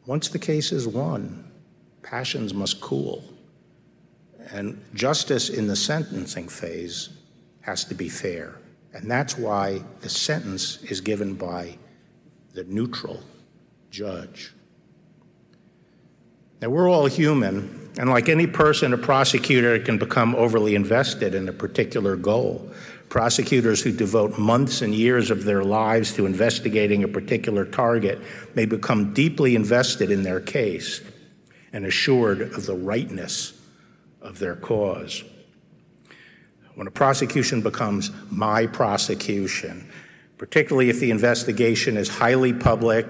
once 0.05 0.29
the 0.29 0.39
case 0.39 0.71
is 0.71 0.87
won, 0.87 1.49
passions 2.01 2.53
must 2.53 2.81
cool. 2.81 3.23
And 4.51 4.83
justice 4.93 5.49
in 5.49 5.67
the 5.67 5.75
sentencing 5.75 6.49
phase 6.49 7.09
has 7.61 7.85
to 7.85 7.95
be 7.95 8.09
fair. 8.09 8.55
And 8.93 9.09
that's 9.09 9.37
why 9.37 9.81
the 10.01 10.09
sentence 10.09 10.81
is 10.83 11.01
given 11.01 11.33
by 11.33 11.77
the 12.53 12.63
neutral 12.65 13.23
judge. 13.89 14.53
Now, 16.61 16.69
we're 16.69 16.89
all 16.89 17.07
human, 17.07 17.91
and 17.97 18.09
like 18.09 18.29
any 18.29 18.47
person, 18.47 18.93
a 18.93 18.97
prosecutor 18.97 19.79
can 19.79 19.97
become 19.97 20.35
overly 20.35 20.75
invested 20.75 21.35
in 21.35 21.49
a 21.49 21.53
particular 21.53 22.15
goal. 22.15 22.71
Prosecutors 23.13 23.79
who 23.79 23.91
devote 23.91 24.39
months 24.39 24.81
and 24.81 24.95
years 24.95 25.29
of 25.29 25.43
their 25.43 25.63
lives 25.63 26.13
to 26.13 26.25
investigating 26.25 27.03
a 27.03 27.07
particular 27.07 27.63
target 27.63 28.19
may 28.55 28.65
become 28.65 29.13
deeply 29.13 29.55
invested 29.55 30.09
in 30.09 30.23
their 30.23 30.39
case 30.39 30.99
and 31.73 31.85
assured 31.85 32.41
of 32.41 32.65
the 32.65 32.73
rightness 32.73 33.53
of 34.19 34.39
their 34.39 34.55
cause. 34.55 35.23
When 36.73 36.87
a 36.87 36.91
prosecution 36.91 37.61
becomes 37.61 38.09
my 38.31 38.65
prosecution, 38.65 39.87
particularly 40.39 40.89
if 40.89 40.99
the 40.99 41.11
investigation 41.11 41.97
is 41.97 42.09
highly 42.09 42.51
public 42.51 43.05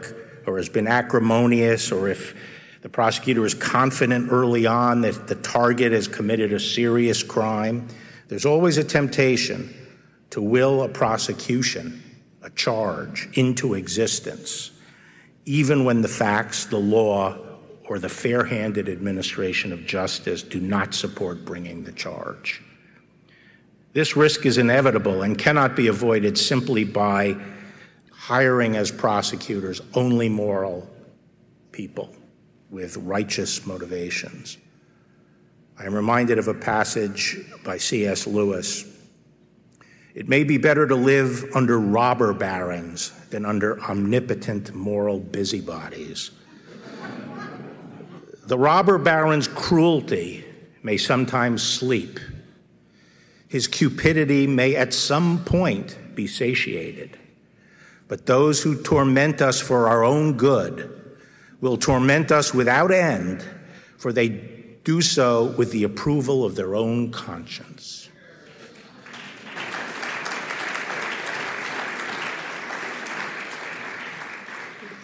or 0.46 0.58
has 0.58 0.68
been 0.68 0.86
acrimonious, 0.86 1.94
or 1.94 2.10
if 2.10 2.36
the 2.82 2.90
prosecutor 2.90 3.46
is 3.46 3.54
confident 3.54 4.34
early 4.34 4.66
on 4.66 5.00
that 5.00 5.30
the 5.30 5.36
target 5.36 5.94
has 5.94 6.10
committed 6.10 6.52
a 6.52 6.60
serious 6.60 7.24
crime, 7.24 7.88
there's 8.28 8.46
always 8.46 8.78
a 8.78 8.84
temptation 8.84 9.74
to 10.34 10.42
will 10.42 10.82
a 10.82 10.90
prosecution, 10.90 12.02
a 12.42 12.50
charge, 12.50 13.30
into 13.34 13.76
existence, 13.76 14.72
even 15.46 15.86
when 15.86 16.02
the 16.02 16.08
facts, 16.08 16.66
the 16.66 16.76
law, 16.76 17.38
or 17.88 18.00
the 18.00 18.10
fair 18.10 18.44
handed 18.44 18.90
administration 18.90 19.72
of 19.72 19.86
justice 19.86 20.42
do 20.42 20.60
not 20.60 20.96
support 20.96 21.46
bringing 21.46 21.84
the 21.84 21.92
charge. 21.92 22.64
This 23.94 24.18
risk 24.18 24.48
is 24.48 24.58
inevitable 24.58 25.22
and 25.22 25.38
cannot 25.38 25.76
be 25.76 25.86
avoided 25.86 26.36
simply 26.36 26.84
by 26.84 27.38
hiring 28.12 28.76
as 28.76 28.92
prosecutors 28.92 29.82
only 29.94 30.30
moral 30.30 30.90
people 31.72 32.10
with 32.72 32.98
righteous 32.98 33.68
motivations. 33.68 34.58
I 35.78 35.86
am 35.86 35.94
reminded 35.94 36.40
of 36.40 36.48
a 36.48 36.56
passage 36.56 37.38
by 37.64 37.78
C.S. 37.78 38.26
Lewis. 38.26 38.93
It 40.14 40.30
may 40.30 40.44
be 40.44 40.58
better 40.58 40.88
to 40.88 40.96
live 40.96 41.44
under 41.56 41.80
robber 41.80 42.34
barons 42.34 43.12
than 43.30 43.46
under 43.46 43.82
omnipotent 43.82 44.74
moral 44.74 45.20
busybodies. 45.20 46.32
the 48.46 48.58
robber 48.58 48.98
baron's 48.98 49.48
cruelty 49.48 50.44
may 50.84 50.98
sometimes 50.98 51.64
sleep 51.64 52.20
his 53.54 53.68
cupidity 53.68 54.48
may 54.48 54.76
at 54.76 54.96
some 54.96 55.46
point 55.46 55.96
be 56.16 56.26
satiated. 56.26 57.20
But 58.08 58.26
those 58.26 58.64
who 58.64 58.82
torment 58.82 59.44
us 59.44 59.62
for 59.62 59.88
our 59.88 60.04
own 60.04 60.38
good 60.38 60.90
will 61.62 61.78
torment 61.78 62.32
us 62.32 62.52
without 62.52 62.90
end, 62.92 63.46
for 63.96 64.12
they 64.12 64.30
do 64.84 65.02
so 65.02 65.54
with 65.56 65.72
the 65.72 65.84
approval 65.84 66.44
of 66.44 66.56
their 66.56 66.74
own 66.74 67.12
conscience. 67.12 68.03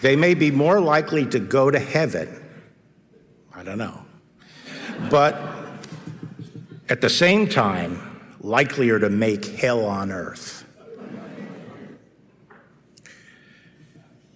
They 0.00 0.16
may 0.16 0.34
be 0.34 0.50
more 0.50 0.80
likely 0.80 1.26
to 1.26 1.38
go 1.38 1.70
to 1.70 1.78
heaven. 1.78 2.42
I 3.54 3.62
don't 3.62 3.78
know. 3.78 4.04
But 5.10 5.38
at 6.88 7.00
the 7.00 7.10
same 7.10 7.48
time, 7.48 8.20
likelier 8.40 8.98
to 8.98 9.10
make 9.10 9.44
hell 9.44 9.84
on 9.84 10.10
earth. 10.10 10.64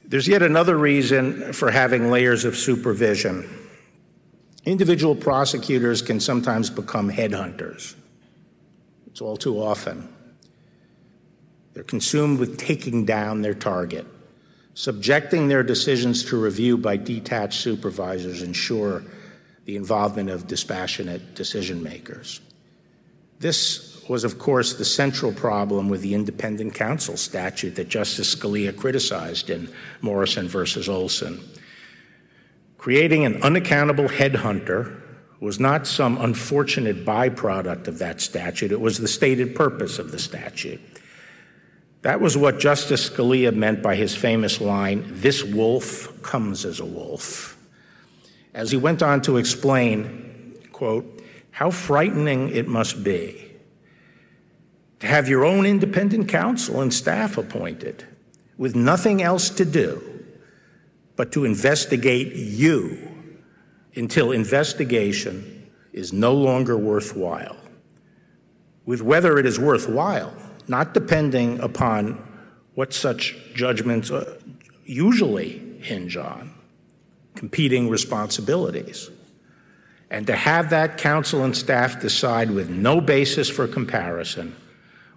There's 0.06 0.28
yet 0.28 0.42
another 0.42 0.76
reason 0.76 1.52
for 1.52 1.70
having 1.70 2.10
layers 2.10 2.44
of 2.44 2.56
supervision. 2.56 3.48
Individual 4.64 5.16
prosecutors 5.16 6.02
can 6.02 6.20
sometimes 6.20 6.70
become 6.70 7.10
headhunters. 7.10 7.94
It's 9.06 9.20
all 9.20 9.36
too 9.36 9.60
often. 9.60 10.08
They're 11.72 11.82
consumed 11.82 12.38
with 12.38 12.58
taking 12.58 13.04
down 13.04 13.42
their 13.42 13.54
target. 13.54 14.06
Subjecting 14.74 15.46
their 15.46 15.62
decisions 15.62 16.24
to 16.24 16.40
review 16.40 16.76
by 16.76 16.96
detached 16.96 17.60
supervisors 17.60 18.42
ensure 18.42 19.04
the 19.64 19.76
involvement 19.76 20.30
of 20.30 20.46
dispassionate 20.46 21.34
decision 21.34 21.82
makers. 21.82 22.40
This 23.38 24.02
was, 24.08 24.24
of 24.24 24.38
course, 24.38 24.74
the 24.74 24.84
central 24.84 25.32
problem 25.32 25.88
with 25.88 26.02
the 26.02 26.14
independent 26.14 26.74
counsel 26.74 27.16
statute 27.16 27.76
that 27.76 27.88
Justice 27.88 28.34
Scalia 28.34 28.76
criticized 28.76 29.48
in 29.48 29.72
Morrison 30.02 30.48
versus 30.48 30.88
Olson. 30.88 31.40
Creating 32.76 33.24
an 33.24 33.42
unaccountable 33.42 34.08
headhunter 34.08 35.00
was 35.40 35.60
not 35.60 35.86
some 35.86 36.18
unfortunate 36.20 37.04
byproduct 37.04 37.88
of 37.88 37.98
that 37.98 38.20
statute, 38.20 38.72
it 38.72 38.80
was 38.80 38.98
the 38.98 39.08
stated 39.08 39.54
purpose 39.54 39.98
of 39.98 40.10
the 40.10 40.18
statute. 40.18 40.80
That 42.04 42.20
was 42.20 42.36
what 42.36 42.60
Justice 42.60 43.08
Scalia 43.08 43.50
meant 43.50 43.82
by 43.82 43.96
his 43.96 44.14
famous 44.14 44.60
line, 44.60 45.04
This 45.08 45.42
wolf 45.42 46.20
comes 46.20 46.66
as 46.66 46.78
a 46.78 46.84
wolf. 46.84 47.56
As 48.52 48.70
he 48.70 48.76
went 48.76 49.02
on 49.02 49.22
to 49.22 49.38
explain, 49.38 50.54
quote, 50.70 51.22
how 51.50 51.70
frightening 51.70 52.50
it 52.50 52.68
must 52.68 53.02
be 53.02 53.52
to 55.00 55.06
have 55.06 55.30
your 55.30 55.46
own 55.46 55.64
independent 55.64 56.28
counsel 56.28 56.82
and 56.82 56.92
staff 56.92 57.38
appointed 57.38 58.04
with 58.58 58.76
nothing 58.76 59.22
else 59.22 59.48
to 59.48 59.64
do 59.64 60.26
but 61.16 61.32
to 61.32 61.46
investigate 61.46 62.34
you 62.34 63.10
until 63.96 64.30
investigation 64.30 65.70
is 65.94 66.12
no 66.12 66.34
longer 66.34 66.76
worthwhile. 66.76 67.56
With 68.84 69.00
whether 69.00 69.38
it 69.38 69.46
is 69.46 69.58
worthwhile, 69.58 70.34
not 70.68 70.94
depending 70.94 71.60
upon 71.60 72.22
what 72.74 72.92
such 72.92 73.36
judgments 73.54 74.10
uh, 74.10 74.38
usually 74.84 75.78
hinge 75.80 76.16
on 76.16 76.52
competing 77.34 77.88
responsibilities. 77.88 79.10
And 80.10 80.26
to 80.28 80.36
have 80.36 80.70
that 80.70 80.98
counsel 80.98 81.44
and 81.44 81.56
staff 81.56 82.00
decide 82.00 82.50
with 82.50 82.70
no 82.70 83.00
basis 83.00 83.50
for 83.50 83.66
comparison 83.66 84.54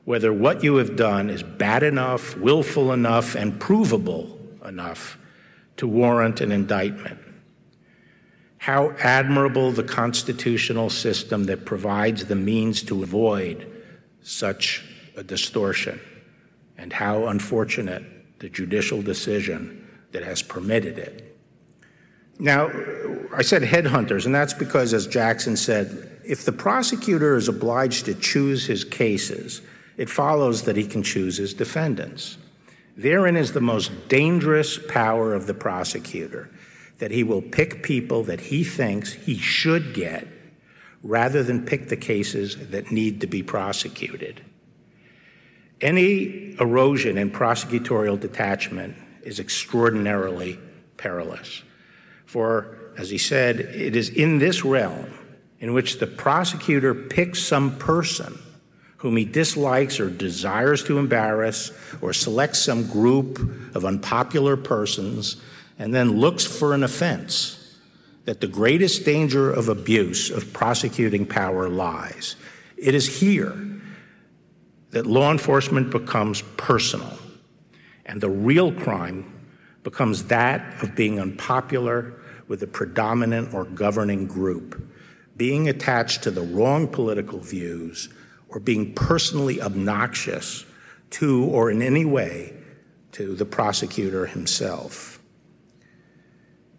whether 0.06 0.32
what 0.32 0.64
you 0.64 0.78
have 0.78 0.96
done 0.96 1.30
is 1.30 1.44
bad 1.44 1.84
enough, 1.84 2.38
willful 2.38 2.94
enough, 2.94 3.36
and 3.36 3.60
provable 3.60 4.40
enough 4.66 5.18
to 5.76 5.86
warrant 5.86 6.40
an 6.40 6.50
indictment. 6.50 7.20
How 8.58 8.92
admirable 9.00 9.74
the 9.74 9.84
constitutional 9.84 10.90
system 10.90 11.44
that 11.46 11.66
provides 11.66 12.26
the 12.26 12.38
means 12.38 12.82
to 12.84 13.04
avoid 13.04 13.70
such 14.22 14.82
a 15.18 15.24
distortion, 15.24 16.00
and 16.78 16.94
how 16.94 17.28
unfortunate 17.28 18.04
the 18.40 18.48
judicial 18.50 19.02
decision 19.02 19.86
that 20.12 20.24
has 20.24 20.42
permitted 20.42 20.98
it. 20.98 21.38
Now, 22.40 22.70
I 23.36 23.42
said 23.42 23.64
headhunters, 23.64 24.26
and 24.26 24.34
that's 24.34 24.54
because, 24.54 24.94
as 24.94 25.08
Jackson 25.08 25.58
said, 25.58 26.22
if 26.24 26.46
the 26.46 26.52
prosecutor 26.52 27.36
is 27.36 27.48
obliged 27.48 28.06
to 28.06 28.14
choose 28.14 28.68
his 28.68 28.84
cases, 28.84 29.62
it 29.98 30.10
follows 30.10 30.64
that 30.64 30.76
he 30.76 30.86
can 30.86 31.02
choose 31.02 31.38
his 31.38 31.54
defendants. 31.54 32.38
Therein 32.96 33.36
is 33.36 33.54
the 33.54 33.62
most 33.62 34.08
dangerous 34.08 34.80
power 34.88 35.34
of 35.34 35.48
the 35.48 35.54
prosecutor, 35.54 36.50
that 37.00 37.12
he 37.12 37.24
will 37.24 37.42
pick 37.42 37.82
people 37.82 38.24
that 38.24 38.40
he 38.40 38.64
thinks 38.64 39.14
he 39.14 39.38
should 39.38 39.94
get 39.94 40.28
rather 41.04 41.44
than 41.44 41.66
pick 41.66 41.90
the 41.90 41.98
cases 41.98 42.70
that 42.70 42.92
need 42.92 43.22
to 43.22 43.28
be 43.28 43.42
prosecuted. 43.42 44.42
Any 45.82 46.56
erosion 46.60 47.18
in 47.18 47.32
prosecutorial 47.32 48.20
detachment 48.20 48.96
is 49.24 49.40
extraordinarily 49.40 50.60
perilous. 50.98 51.64
For, 52.26 52.78
as 52.98 53.10
he 53.10 53.18
said, 53.18 53.60
it 53.60 53.96
is 53.96 54.10
in 54.10 54.40
this 54.40 54.66
realm 54.66 55.08
in 55.60 55.74
which 55.74 56.00
the 56.00 56.08
prosecutor 56.08 56.94
picks 56.94 57.42
some 57.42 57.78
person 57.78 58.38
whom 58.98 59.16
he 59.16 59.26
dislikes 59.26 60.00
or 60.00 60.10
desires 60.10 60.84
to 60.84 60.98
embarrass, 60.98 61.72
or 62.02 62.14
selects 62.14 62.60
some 62.60 62.88
group 62.88 63.40
of 63.76 63.86
unpopular 63.86 64.58
persons, 64.58 65.38
and 65.78 65.94
then 65.94 66.20
looks 66.20 66.46
for 66.46 66.74
an 66.74 66.84
offense, 66.84 67.78
that 68.26 68.42
the 68.42 68.48
greatest 68.48 69.06
danger 69.06 69.52
of 69.52 69.70
abuse 69.70 70.32
of 70.32 70.52
prosecuting 70.52 71.26
power 71.26 71.70
lies. 71.70 72.36
It 72.76 72.96
is 72.96 73.20
here 73.20 73.56
that 74.92 75.06
law 75.06 75.32
enforcement 75.32 75.92
becomes 75.92 76.42
personal, 76.56 77.18
and 78.06 78.22
the 78.22 78.30
real 78.30 78.72
crime 78.72 79.34
becomes 79.84 80.26
that 80.26 80.84
of 80.84 80.96
being 80.96 81.20
unpopular 81.20 82.14
with 82.48 82.60
the 82.62 82.68
predominant 82.68 83.54
or 83.54 83.66
governing 83.66 84.28
group, 84.28 84.86
being 85.36 85.68
attached 85.68 86.24
to 86.24 86.32
the 86.32 86.42
wrong 86.42 86.88
political 86.88 87.40
views 87.40 88.10
or 88.50 88.60
being 88.60 88.94
personally 88.94 89.62
obnoxious 89.62 90.66
to 91.10 91.44
or 91.46 91.70
in 91.70 91.82
any 91.82 92.06
way 92.06 92.54
to 93.12 93.36
the 93.36 93.46
prosecutor 93.46 94.26
himself. 94.26 95.20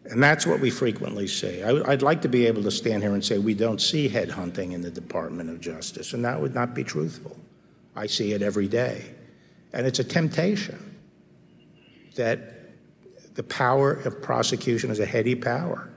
And 0.04 0.22
that's 0.22 0.46
what 0.46 0.60
we 0.60 0.70
frequently 0.70 1.26
say. 1.26 1.62
I, 1.62 1.72
would 1.72 2.02
like 2.02 2.22
to 2.22 2.28
be 2.28 2.46
able 2.46 2.62
to 2.62 2.70
stand 2.70 3.02
here 3.02 3.12
and 3.12 3.22
say 3.22 3.38
we 3.38 3.52
don't 3.52 3.80
see 3.80 4.08
headhunting 4.08 4.72
in 4.72 4.80
the 4.80 4.90
Department 4.90 5.50
of 5.50 5.60
Justice, 5.60 6.14
and 6.14 6.24
that 6.24 6.40
would 6.40 6.54
not 6.54 6.74
be 6.74 6.82
truthful. 6.82 7.36
I 7.98 8.06
see 8.06 8.32
it 8.32 8.42
every 8.42 8.68
day. 8.68 9.04
And 9.72 9.86
it's 9.86 9.98
a 9.98 10.04
temptation 10.04 10.96
that 12.14 12.54
the 13.34 13.42
power 13.42 13.92
of 13.92 14.22
prosecution 14.22 14.90
is 14.90 15.00
a 15.00 15.06
heady 15.06 15.34
power. 15.34 15.90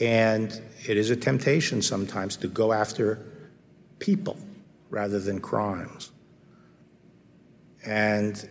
And 0.00 0.50
it 0.88 0.96
is 0.96 1.10
a 1.10 1.16
temptation 1.16 1.82
sometimes 1.82 2.36
to 2.38 2.48
go 2.48 2.72
after 2.72 3.18
people 3.98 4.38
rather 4.88 5.20
than 5.20 5.40
crimes. 5.40 6.10
And 7.84 8.48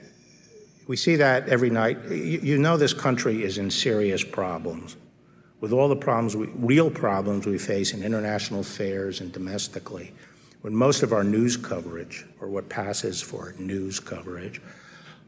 we 0.88 0.96
see 0.96 1.16
that 1.16 1.50
every 1.50 1.72
night. 1.72 1.98
You, 2.10 2.60
know, 2.60 2.78
this 2.78 2.94
country 2.94 3.44
is 3.44 3.58
in 3.58 3.72
serious 3.72 4.24
problems. 4.24 4.96
With 5.60 5.74
all 5.74 5.88
the 5.88 5.96
problems, 5.96 6.36
we, 6.36 6.48
real 6.48 6.92
problems 6.92 7.48
we 7.48 7.58
face 7.58 7.94
in 7.94 8.04
international 8.04 8.60
affairs 8.60 9.22
and 9.22 9.32
domestically, 9.32 10.14
when 10.64 10.76
most 10.76 11.04
of 11.04 11.12
our 11.12 11.24
news 11.24 11.58
coverage, 11.58 12.26
or 12.42 12.48
what 12.48 12.70
passes 12.70 13.22
for 13.22 13.54
news 13.60 14.00
coverage, 14.00 14.62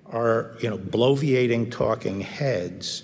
are 0.08 0.56
you 0.62 0.70
know 0.70 0.78
bloviating 0.78 1.70
talking 1.70 2.22
heads 2.22 3.04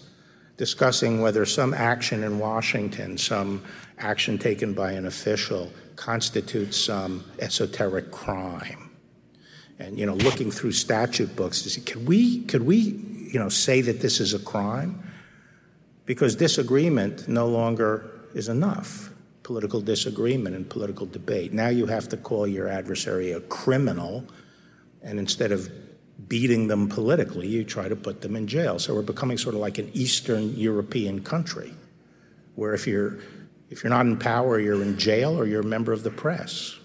discussing 0.61 1.21
whether 1.21 1.45
some 1.45 1.73
action 1.73 2.23
in 2.23 2.37
Washington, 2.37 3.17
some 3.17 3.63
action 3.97 4.37
taken 4.37 4.73
by 4.73 4.91
an 4.91 5.07
official, 5.07 5.71
constitutes 5.95 6.77
some 6.77 7.25
esoteric 7.39 8.11
crime. 8.11 8.91
And 9.79 9.97
you 9.97 10.05
know, 10.05 10.13
looking 10.13 10.51
through 10.51 10.73
statute 10.73 11.35
books 11.35 11.63
to 11.63 11.69
see, 11.69 11.81
could 11.81 12.07
we, 12.07 12.43
could 12.43 12.61
we, 12.61 12.77
you 12.77 13.39
know, 13.39 13.49
say 13.49 13.81
that 13.81 14.01
this 14.01 14.19
is 14.19 14.33
a 14.33 14.39
crime? 14.39 15.03
Because 16.05 16.35
disagreement 16.35 17.27
no 17.27 17.47
longer 17.47 18.09
is 18.33 18.47
enough. 18.47 19.10
Political 19.51 19.81
disagreement 19.81 20.55
and 20.55 20.69
political 20.69 21.05
debate. 21.05 21.51
Now 21.51 21.67
you 21.67 21.85
have 21.85 22.07
to 22.07 22.15
call 22.15 22.47
your 22.47 22.69
adversary 22.69 23.33
a 23.33 23.41
criminal, 23.41 24.23
and 25.03 25.19
instead 25.19 25.51
of 25.51 25.69
beating 26.29 26.69
them 26.69 26.87
politically, 26.87 27.49
you 27.49 27.65
try 27.65 27.89
to 27.89 27.95
put 27.97 28.21
them 28.21 28.37
in 28.37 28.47
jail. 28.47 28.79
So 28.79 28.95
we're 28.95 29.01
becoming 29.01 29.37
sort 29.37 29.53
of 29.53 29.59
like 29.59 29.77
an 29.77 29.91
Eastern 29.93 30.55
European 30.55 31.21
country, 31.21 31.73
where 32.55 32.73
if 32.73 32.87
you're 32.87 33.17
if 33.69 33.83
you're 33.83 33.89
not 33.89 34.05
in 34.05 34.17
power, 34.17 34.57
you're 34.57 34.81
in 34.81 34.97
jail 34.97 35.37
or 35.37 35.45
you're 35.45 35.59
a 35.59 35.65
member 35.65 35.91
of 35.91 36.03
the 36.03 36.11
press. 36.11 36.77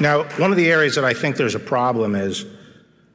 Now, 0.00 0.24
one 0.40 0.50
of 0.50 0.56
the 0.56 0.68
areas 0.68 0.96
that 0.96 1.04
I 1.04 1.14
think 1.14 1.36
there's 1.36 1.54
a 1.54 1.60
problem 1.60 2.16
is 2.16 2.44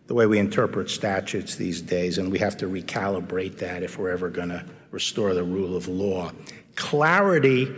the 0.08 0.14
way 0.14 0.26
we 0.26 0.38
interpret 0.38 0.90
statutes 0.90 1.56
these 1.56 1.82
days, 1.82 2.18
and 2.18 2.32
we 2.32 2.40
have 2.40 2.58
to 2.58 2.68
recalibrate 2.68 3.58
that 3.58 3.82
if 3.84 3.98
we're 3.98 4.12
ever 4.12 4.30
going 4.30 4.50
to 4.50 4.64
restore 4.92 5.34
the 5.34 5.44
rule 5.44 5.76
of 5.76 5.88
law. 5.88 6.32
Clarity 6.76 7.74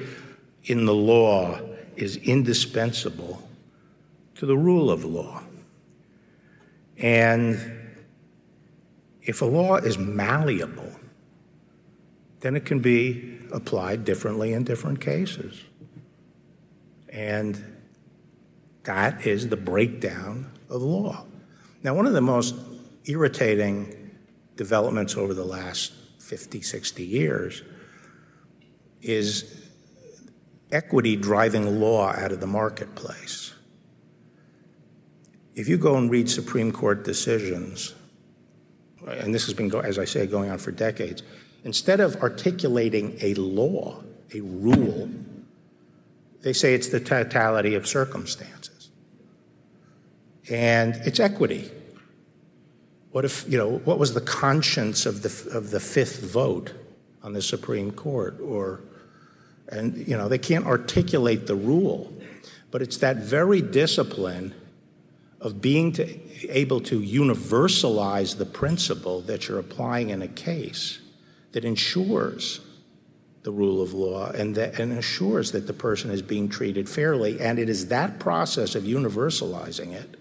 in 0.65 0.85
the 0.85 0.93
law 0.93 1.59
is 1.95 2.17
indispensable 2.17 3.47
to 4.35 4.45
the 4.45 4.57
rule 4.57 4.91
of 4.91 5.05
law. 5.05 5.41
And 6.97 7.59
if 9.21 9.41
a 9.41 9.45
law 9.45 9.77
is 9.77 9.97
malleable, 9.97 10.91
then 12.41 12.55
it 12.55 12.65
can 12.65 12.79
be 12.79 13.39
applied 13.51 14.03
differently 14.03 14.53
in 14.53 14.63
different 14.63 14.99
cases. 14.99 15.61
And 17.09 17.79
that 18.83 19.25
is 19.25 19.49
the 19.49 19.57
breakdown 19.57 20.51
of 20.69 20.81
law. 20.81 21.25
Now, 21.83 21.93
one 21.93 22.07
of 22.07 22.13
the 22.13 22.21
most 22.21 22.55
irritating 23.05 24.11
developments 24.55 25.15
over 25.15 25.33
the 25.33 25.45
last 25.45 25.93
50, 26.19 26.61
60 26.61 27.05
years 27.05 27.61
is 29.01 29.69
equity 30.71 31.15
driving 31.15 31.79
law 31.79 32.09
out 32.09 32.31
of 32.31 32.39
the 32.39 32.47
marketplace. 32.47 33.53
If 35.55 35.67
you 35.67 35.77
go 35.77 35.95
and 35.97 36.11
read 36.11 36.29
Supreme 36.29 36.71
Court 36.71 37.03
decisions, 37.03 37.95
and 39.07 39.33
this 39.33 39.45
has 39.45 39.53
been, 39.53 39.73
as 39.73 39.97
I 39.97 40.05
say, 40.05 40.27
going 40.27 40.49
on 40.49 40.57
for 40.57 40.71
decades, 40.71 41.23
instead 41.63 41.99
of 41.99 42.17
articulating 42.17 43.17
a 43.21 43.33
law, 43.35 44.03
a 44.33 44.41
rule, 44.41 45.09
they 46.41 46.53
say 46.53 46.73
it's 46.73 46.89
the 46.89 46.99
totality 46.99 47.75
of 47.75 47.87
circumstances. 47.87 48.56
And 50.49 50.95
it's 51.05 51.19
equity. 51.19 51.71
What 53.11 53.25
if, 53.25 53.45
you 53.49 53.57
know, 53.57 53.79
what 53.79 53.99
was 53.99 54.13
the 54.13 54.21
conscience 54.21 55.05
of 55.05 55.23
the, 55.23 55.57
of 55.57 55.71
the 55.71 55.79
fifth 55.79 56.21
vote 56.21 56.73
on 57.23 57.33
the 57.33 57.41
Supreme 57.41 57.91
Court? 57.91 58.39
Or, 58.41 58.81
and, 59.69 60.07
you 60.07 60.15
know, 60.15 60.27
they 60.27 60.37
can't 60.37 60.65
articulate 60.65 61.47
the 61.47 61.55
rule, 61.55 62.13
but 62.71 62.81
it's 62.81 62.97
that 62.97 63.17
very 63.17 63.61
discipline 63.61 64.53
of 65.41 65.61
being 65.61 65.91
to, 65.93 66.55
able 66.55 66.79
to 66.81 66.99
universalize 66.99 68.37
the 68.37 68.45
principle 68.45 69.21
that 69.21 69.47
you're 69.47 69.59
applying 69.59 70.09
in 70.09 70.21
a 70.21 70.27
case 70.27 70.99
that 71.51 71.63
ensures 71.63 72.61
the 73.43 73.51
rule 73.51 73.81
of 73.81 73.93
law 73.93 74.29
and, 74.31 74.55
that, 74.55 74.79
and 74.79 74.91
assures 74.91 75.51
that 75.53 75.67
the 75.67 75.73
person 75.73 76.11
is 76.11 76.21
being 76.21 76.49
treated 76.49 76.89
fairly. 76.89 77.39
And 77.39 77.59
it 77.59 77.69
is 77.69 77.87
that 77.87 78.19
process 78.19 78.75
of 78.75 78.83
universalizing 78.83 79.93
it 79.93 80.17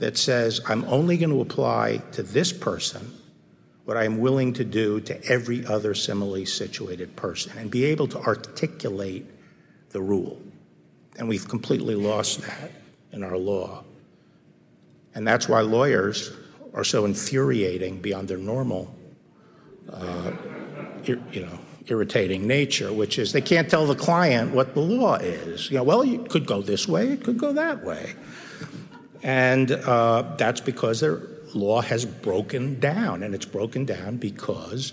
that 0.00 0.16
says, 0.16 0.60
I'm 0.66 0.84
only 0.86 1.16
going 1.16 1.30
to 1.30 1.40
apply 1.40 1.98
to 2.12 2.22
this 2.22 2.52
person 2.52 3.12
what 3.84 3.96
I'm 3.96 4.18
willing 4.18 4.52
to 4.54 4.64
do 4.64 5.00
to 5.00 5.24
every 5.24 5.64
other 5.66 5.94
similarly 5.94 6.46
situated 6.46 7.16
person 7.16 7.56
and 7.58 7.70
be 7.70 7.84
able 7.86 8.08
to 8.08 8.18
articulate 8.18 9.26
the 9.90 10.00
rule. 10.00 10.40
And 11.18 11.28
we've 11.28 11.46
completely 11.46 11.94
lost 11.94 12.40
that 12.42 12.70
in 13.12 13.22
our 13.22 13.36
law. 13.36 13.84
And 15.14 15.26
that's 15.26 15.48
why 15.48 15.60
lawyers 15.60 16.32
are 16.72 16.84
so 16.84 17.04
infuriating 17.04 18.00
beyond 18.00 18.28
their 18.28 18.38
normal, 18.38 18.94
uh, 19.92 20.32
ir- 21.04 21.22
you 21.32 21.42
know, 21.42 21.58
irritating 21.88 22.46
nature, 22.46 22.92
which 22.92 23.18
is 23.18 23.32
they 23.32 23.40
can't 23.40 23.68
tell 23.68 23.86
the 23.86 23.96
client 23.96 24.52
what 24.52 24.74
the 24.74 24.80
law 24.80 25.16
is. 25.16 25.70
You 25.70 25.78
know, 25.78 25.82
well, 25.82 26.02
it 26.02 26.30
could 26.30 26.46
go 26.46 26.62
this 26.62 26.86
way, 26.86 27.08
it 27.08 27.24
could 27.24 27.38
go 27.38 27.52
that 27.52 27.84
way. 27.84 28.14
And 29.22 29.70
uh, 29.70 30.34
that's 30.38 30.60
because 30.60 31.00
their 31.00 31.20
law 31.54 31.80
has 31.82 32.04
broken 32.04 32.80
down, 32.80 33.22
and 33.22 33.34
it's 33.34 33.44
broken 33.44 33.84
down 33.84 34.16
because 34.16 34.92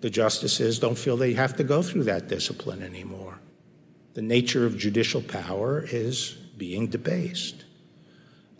the 0.00 0.10
justices 0.10 0.78
don't 0.78 0.98
feel 0.98 1.16
they 1.16 1.34
have 1.34 1.56
to 1.56 1.64
go 1.64 1.82
through 1.82 2.04
that 2.04 2.28
discipline 2.28 2.82
anymore. 2.82 3.38
The 4.14 4.22
nature 4.22 4.66
of 4.66 4.76
judicial 4.76 5.22
power 5.22 5.84
is 5.90 6.32
being 6.56 6.88
debased. 6.88 7.64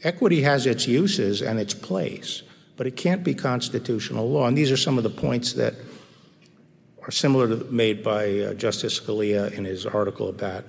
Equity 0.02 0.42
has 0.42 0.66
its 0.66 0.86
uses 0.86 1.42
and 1.42 1.58
its 1.58 1.74
place, 1.74 2.42
but 2.76 2.86
it 2.86 2.96
can't 2.96 3.22
be 3.22 3.34
constitutional 3.34 4.30
law. 4.30 4.46
And 4.46 4.56
these 4.56 4.70
are 4.70 4.76
some 4.76 4.96
of 4.96 5.04
the 5.04 5.10
points 5.10 5.52
that 5.54 5.74
are 7.02 7.10
similar 7.10 7.48
to 7.48 7.64
made 7.70 8.02
by 8.02 8.40
uh, 8.40 8.54
Justice 8.54 8.98
Scalia 8.98 9.52
in 9.52 9.64
his 9.64 9.86
article 9.86 10.28
about 10.28 10.64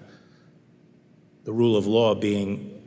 the 1.43 1.53
rule 1.53 1.75
of 1.75 1.87
law 1.87 2.15
being 2.15 2.80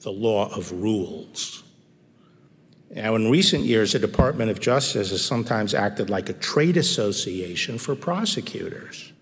the 0.00 0.10
law 0.10 0.54
of 0.54 0.72
rules. 0.72 1.62
Now, 2.90 3.14
in 3.14 3.30
recent 3.30 3.64
years, 3.64 3.92
the 3.92 3.98
Department 3.98 4.50
of 4.50 4.60
Justice 4.60 5.10
has 5.10 5.24
sometimes 5.24 5.74
acted 5.74 6.10
like 6.10 6.28
a 6.28 6.32
trade 6.32 6.76
association 6.76 7.78
for 7.78 7.94
prosecutors 7.94 9.12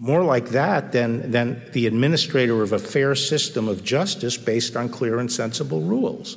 more 0.00 0.22
like 0.22 0.50
that 0.50 0.92
than, 0.92 1.30
than 1.32 1.60
the 1.72 1.86
administrator 1.86 2.62
of 2.62 2.72
a 2.72 2.78
fair 2.78 3.14
system 3.16 3.68
of 3.68 3.82
justice 3.82 4.36
based 4.36 4.76
on 4.76 4.88
clear 4.88 5.18
and 5.18 5.30
sensible 5.30 5.80
rules. 5.80 6.36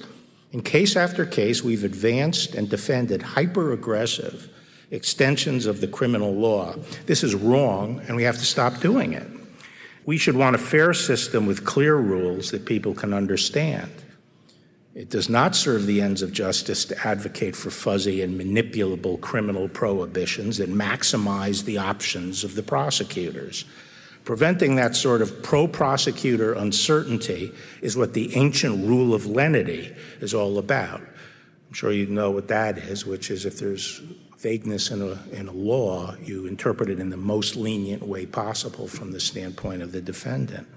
In 0.52 0.62
case 0.62 0.96
after 0.96 1.26
case, 1.26 1.64
we've 1.64 1.84
advanced 1.84 2.56
and 2.56 2.68
defended 2.68 3.22
hyper 3.22 3.72
aggressive 3.72 4.50
extensions 4.89 5.68
of 5.68 5.80
the 5.80 5.88
criminal 5.88 6.34
law. 6.34 6.76
This 7.06 7.24
is 7.24 7.36
wrong, 7.36 8.02
and 8.08 8.16
we 8.16 8.24
have 8.24 8.38
to 8.38 8.46
stop 8.46 8.80
doing 8.82 9.14
it. 9.14 9.28
We 10.06 10.18
should 10.18 10.36
want 10.36 10.56
a 10.56 10.60
fair 10.60 10.93
system 10.93 11.45
with 11.45 11.64
clear 11.64 11.95
rules 11.95 12.52
that 12.52 12.66
people 12.66 12.93
can 12.93 13.14
understand. 13.14 13.91
It 14.93 15.10
does 15.10 15.30
not 15.30 15.56
serve 15.56 15.86
the 15.86 16.02
ends 16.02 16.22
of 16.22 16.34
justice 16.34 16.84
to 16.86 17.08
advocate 17.08 17.56
for 17.56 17.70
fuzzy 17.70 18.22
and 18.22 18.39
manipulable 18.39 19.22
criminal 19.22 19.70
prohibitions 19.70 20.58
that 20.58 20.70
maximize 20.70 21.64
the 21.64 21.78
options 21.78 22.43
of 22.43 22.56
the 22.56 22.64
prosecutors. 22.64 23.64
Preventing 24.26 24.76
that 24.76 24.95
sort 24.95 25.22
of 25.22 25.41
pro 25.41 25.68
prosecutor 25.68 26.54
uncertainty 26.54 27.52
is 27.82 27.95
what 27.95 28.14
the 28.14 28.36
ancient 28.36 28.86
rule 28.86 29.14
of 29.14 29.26
lenity 29.26 29.95
is 30.20 30.34
all 30.34 30.58
about. 30.58 30.99
I'm 30.99 31.74
sure 31.74 31.91
you 31.91 32.08
know 32.08 32.32
what 32.32 32.49
that 32.49 32.78
is, 32.78 33.06
which 33.06 33.32
is 33.32 33.45
if 33.45 33.58
there's 33.60 34.02
vagueness 34.42 34.89
in 34.89 35.02
a, 35.02 35.20
in 35.32 35.48
a 35.48 35.52
law, 35.52 36.16
you 36.24 36.48
interpret 36.48 36.89
it 36.89 37.00
in 37.00 37.10
the 37.10 37.18
most 37.18 37.56
lenient 37.56 38.04
way 38.04 38.26
possible 38.26 38.88
from 38.88 39.12
the 39.12 39.20
standpoint 39.20 39.82
of 39.82 39.92
the 39.92 40.02
defendant. 40.02 40.68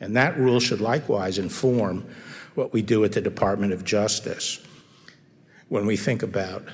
And 0.00 0.14
that 0.16 0.38
rule 0.38 0.60
should 0.60 0.80
likewise 0.80 1.38
inform 1.38 2.06
what 2.54 2.72
we 2.72 2.82
do 2.82 3.04
at 3.04 3.12
the 3.12 3.20
Department 3.20 3.72
of 3.72 3.84
Justice 3.84 4.60
when 5.68 5.86
we 5.86 5.96
think 5.96 6.22
about 6.22 6.64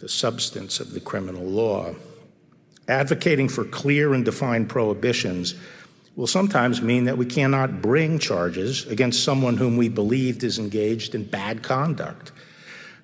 the 0.00 0.08
substance 0.08 0.80
of 0.80 0.92
the 0.92 1.00
criminal 1.00 1.44
law. 1.44 1.94
Advocating 2.88 3.48
for 3.48 3.64
clear 3.64 4.14
and 4.14 4.24
defined 4.24 4.68
prohibitions 4.68 5.54
will 6.16 6.26
sometimes 6.26 6.82
mean 6.82 7.04
that 7.04 7.16
we 7.16 7.24
cannot 7.24 7.80
bring 7.80 8.18
charges 8.18 8.86
against 8.86 9.24
someone 9.24 9.56
whom 9.56 9.76
we 9.76 9.88
believed 9.88 10.42
is 10.42 10.58
engaged 10.58 11.14
in 11.14 11.24
bad 11.24 11.62
conduct. 11.62 12.32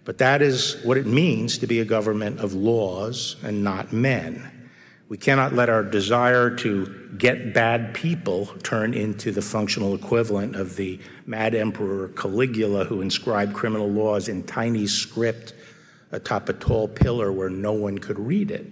But 0.08 0.16
that 0.16 0.40
is 0.40 0.82
what 0.84 0.96
it 0.96 1.04
means 1.04 1.58
to 1.58 1.66
be 1.66 1.80
a 1.80 1.84
government 1.84 2.40
of 2.40 2.54
laws 2.54 3.36
and 3.42 3.62
not 3.62 3.92
men. 3.92 4.70
We 5.10 5.18
cannot 5.18 5.52
let 5.52 5.68
our 5.68 5.82
desire 5.82 6.48
to 6.56 7.10
get 7.18 7.52
bad 7.52 7.92
people 7.92 8.46
turn 8.62 8.94
into 8.94 9.32
the 9.32 9.42
functional 9.42 9.94
equivalent 9.94 10.56
of 10.56 10.76
the 10.76 10.98
mad 11.26 11.54
emperor 11.54 12.08
Caligula 12.08 12.86
who 12.86 13.02
inscribed 13.02 13.52
criminal 13.52 13.90
laws 13.90 14.28
in 14.28 14.44
tiny 14.44 14.86
script 14.86 15.52
atop 16.10 16.48
a 16.48 16.54
tall 16.54 16.88
pillar 16.88 17.30
where 17.30 17.50
no 17.50 17.74
one 17.74 17.98
could 17.98 18.18
read 18.18 18.50
it. 18.50 18.66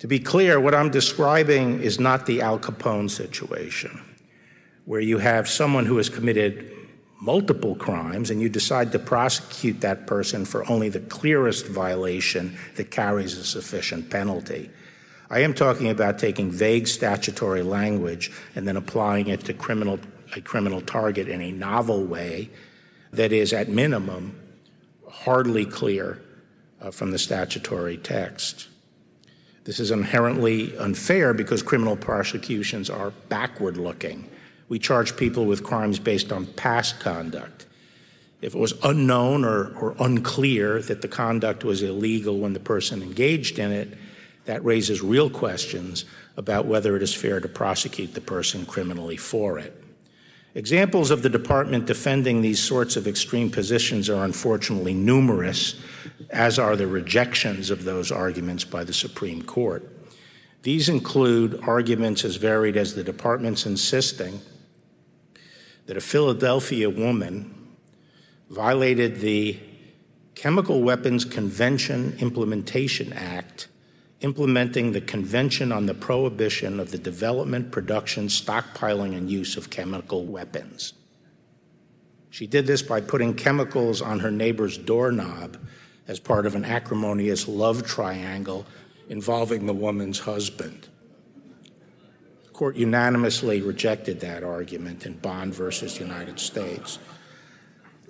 To 0.00 0.06
be 0.06 0.18
clear, 0.18 0.60
what 0.60 0.74
I'm 0.74 0.90
describing 0.90 1.80
is 1.80 1.98
not 1.98 2.26
the 2.26 2.42
Al 2.42 2.58
Capone 2.58 3.08
situation, 3.08 3.98
where 4.84 5.00
you 5.00 5.16
have 5.16 5.48
someone 5.48 5.86
who 5.86 5.96
has 5.96 6.10
committed 6.10 6.81
multiple 7.22 7.76
crimes 7.76 8.30
and 8.30 8.42
you 8.42 8.48
decide 8.48 8.90
to 8.90 8.98
prosecute 8.98 9.80
that 9.80 10.08
person 10.08 10.44
for 10.44 10.68
only 10.68 10.88
the 10.88 10.98
clearest 10.98 11.68
violation 11.68 12.58
that 12.74 12.90
carries 12.90 13.38
a 13.38 13.44
sufficient 13.44 14.10
penalty. 14.10 14.68
I 15.30 15.38
am 15.38 15.54
talking 15.54 15.88
about 15.88 16.18
taking 16.18 16.50
vague 16.50 16.88
statutory 16.88 17.62
language 17.62 18.32
and 18.56 18.66
then 18.66 18.76
applying 18.76 19.28
it 19.28 19.44
to 19.44 19.54
criminal, 19.54 20.00
a 20.34 20.40
criminal 20.40 20.80
target 20.80 21.28
in 21.28 21.40
a 21.40 21.52
novel 21.52 22.04
way 22.04 22.50
that 23.12 23.30
is, 23.30 23.52
at 23.52 23.68
minimum, 23.68 24.36
hardly 25.08 25.64
clear 25.64 26.20
uh, 26.80 26.90
from 26.90 27.12
the 27.12 27.20
statutory 27.20 27.98
text. 27.98 28.66
This 29.62 29.78
is 29.78 29.92
inherently 29.92 30.76
unfair 30.76 31.34
because 31.34 31.62
criminal 31.62 31.96
prosecutions 31.96 32.90
are 32.90 33.12
backward 33.28 33.76
looking. 33.76 34.28
We 34.68 34.78
charge 34.78 35.16
people 35.16 35.46
with 35.46 35.64
crimes 35.64 35.98
based 35.98 36.32
on 36.32 36.46
past 36.46 37.00
conduct. 37.00 37.66
If 38.40 38.54
it 38.54 38.58
was 38.58 38.74
unknown 38.82 39.44
or, 39.44 39.72
or, 39.76 39.94
unclear 40.00 40.82
that 40.82 41.00
the 41.00 41.08
conduct 41.08 41.62
was 41.62 41.82
illegal 41.82 42.38
when 42.38 42.54
the 42.54 42.60
person 42.60 43.00
engaged 43.00 43.58
in 43.60 43.70
it, 43.70 43.96
that 44.46 44.64
raises 44.64 45.00
real 45.00 45.30
questions 45.30 46.04
about 46.36 46.66
whether 46.66 46.96
it 46.96 47.02
is 47.02 47.14
fair 47.14 47.38
to 47.38 47.48
prosecute 47.48 48.14
the 48.14 48.20
person 48.20 48.66
criminally 48.66 49.16
for 49.16 49.60
it. 49.60 49.78
Examples 50.54 51.10
of 51.10 51.22
the 51.22 51.30
department 51.30 51.86
defending 51.86 52.42
these 52.42 52.62
sorts 52.62 52.96
of 52.96 53.06
extreme 53.06 53.50
positions 53.50 54.10
are 54.10 54.24
unfortunately 54.24 54.92
numerous, 54.92 55.76
as 56.30 56.58
are 56.58 56.76
the 56.76 56.86
rejections 56.86 57.70
of 57.70 57.84
those 57.84 58.10
arguments 58.10 58.64
by 58.64 58.84
the 58.84 58.92
Supreme 58.92 59.42
Court. 59.42 59.88
These 60.62 60.88
include 60.88 61.60
arguments 61.62 62.24
as 62.24 62.36
varied 62.36 62.76
as 62.76 62.94
the 62.94 63.04
department's 63.04 63.66
insisting 63.66 64.40
that 65.86 65.96
a 65.96 66.00
Philadelphia 66.00 66.88
woman 66.88 67.74
violated 68.50 69.20
the 69.20 69.58
Chemical 70.34 70.82
Weapons 70.82 71.24
Convention 71.24 72.16
Implementation 72.20 73.12
Act 73.12 73.68
implementing 74.22 74.92
the 74.92 75.00
Convention 75.00 75.72
on 75.72 75.86
the 75.86 75.94
Prohibition 75.94 76.78
of 76.78 76.90
the 76.92 76.98
Development, 76.98 77.70
Production, 77.70 78.28
Stockpiling, 78.28 79.16
and 79.16 79.28
Use 79.28 79.56
of 79.56 79.68
Chemical 79.68 80.24
Weapons. 80.24 80.94
She 82.30 82.46
did 82.46 82.66
this 82.66 82.82
by 82.82 83.00
putting 83.00 83.34
chemicals 83.34 84.00
on 84.00 84.20
her 84.20 84.30
neighbor's 84.30 84.78
doorknob 84.78 85.58
as 86.08 86.18
part 86.18 86.46
of 86.46 86.54
an 86.54 86.64
acrimonious 86.64 87.46
love 87.46 87.84
triangle 87.84 88.64
involving 89.08 89.66
the 89.66 89.74
woman's 89.74 90.20
husband. 90.20 90.88
Court 92.62 92.76
unanimously 92.76 93.60
rejected 93.60 94.20
that 94.20 94.44
argument 94.44 95.04
in 95.04 95.14
Bond 95.14 95.52
versus 95.52 95.98
United 95.98 96.38
States 96.38 97.00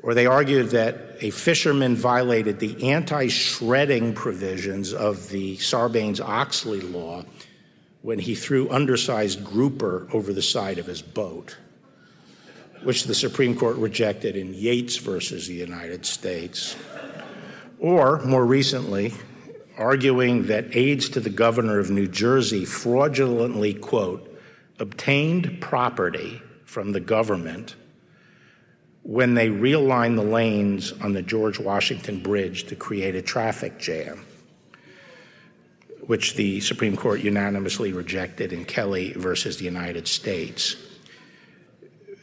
or 0.03 0.13
they 0.13 0.27
argued 0.27 0.71
that 0.73 1.17
a 1.21 1.31
fisherman 1.31 1.97
violated 1.97 2.59
the 2.59 2.91
anti 2.91 3.29
shredding 3.29 4.13
provisions 4.13 4.93
of 4.93 5.31
the 5.31 5.57
Sarbanes 5.57 6.21
Oxley 6.21 6.83
law 6.83 7.25
when 8.03 8.19
he 8.19 8.35
threw 8.35 8.69
undersized 8.69 9.43
grouper 9.43 10.07
over 10.13 10.35
the 10.35 10.43
side 10.43 10.79
of 10.79 10.85
his 10.85 11.01
boat, 11.01 11.57
which 12.83 13.05
the 13.05 13.15
Supreme 13.15 13.57
Court 13.57 13.77
rejected 13.77 14.37
in 14.37 14.53
Yates 14.53 14.97
versus 14.97 15.47
the 15.47 15.55
United 15.55 16.05
States. 16.05 16.77
Or, 17.79 18.21
more 18.21 18.45
recently, 18.45 19.15
arguing 19.79 20.49
that 20.49 20.77
aides 20.77 21.09
to 21.09 21.21
the 21.21 21.31
governor 21.31 21.79
of 21.79 21.91
New 21.91 22.07
Jersey 22.07 22.67
fraudulently, 22.67 23.73
quote, 23.73 24.29
obtained 24.83 25.61
property 25.61 26.43
from 26.65 26.93
the 26.93 27.01
government 27.01 27.77
when 29.05 29.35
they 29.35 29.49
realigned 29.49 30.17
the 30.17 30.23
lanes 30.23 30.93
on 30.93 31.13
the 31.13 31.23
George 31.23 31.59
Washington 31.59 32.21
Bridge 32.21 32.65
to 32.65 32.77
create 32.77 33.15
a 33.15 33.23
traffic 33.23 33.79
jam, 33.79 34.25
which 36.07 36.35
the 36.35 36.61
Supreme 36.61 36.97
Court 36.97 37.21
unanimously 37.21 37.93
rejected 37.93 38.53
in 38.53 38.65
Kelly 38.65 39.13
versus 39.13 39.57
the 39.57 39.65
United 39.65 40.07
States. 40.07 40.77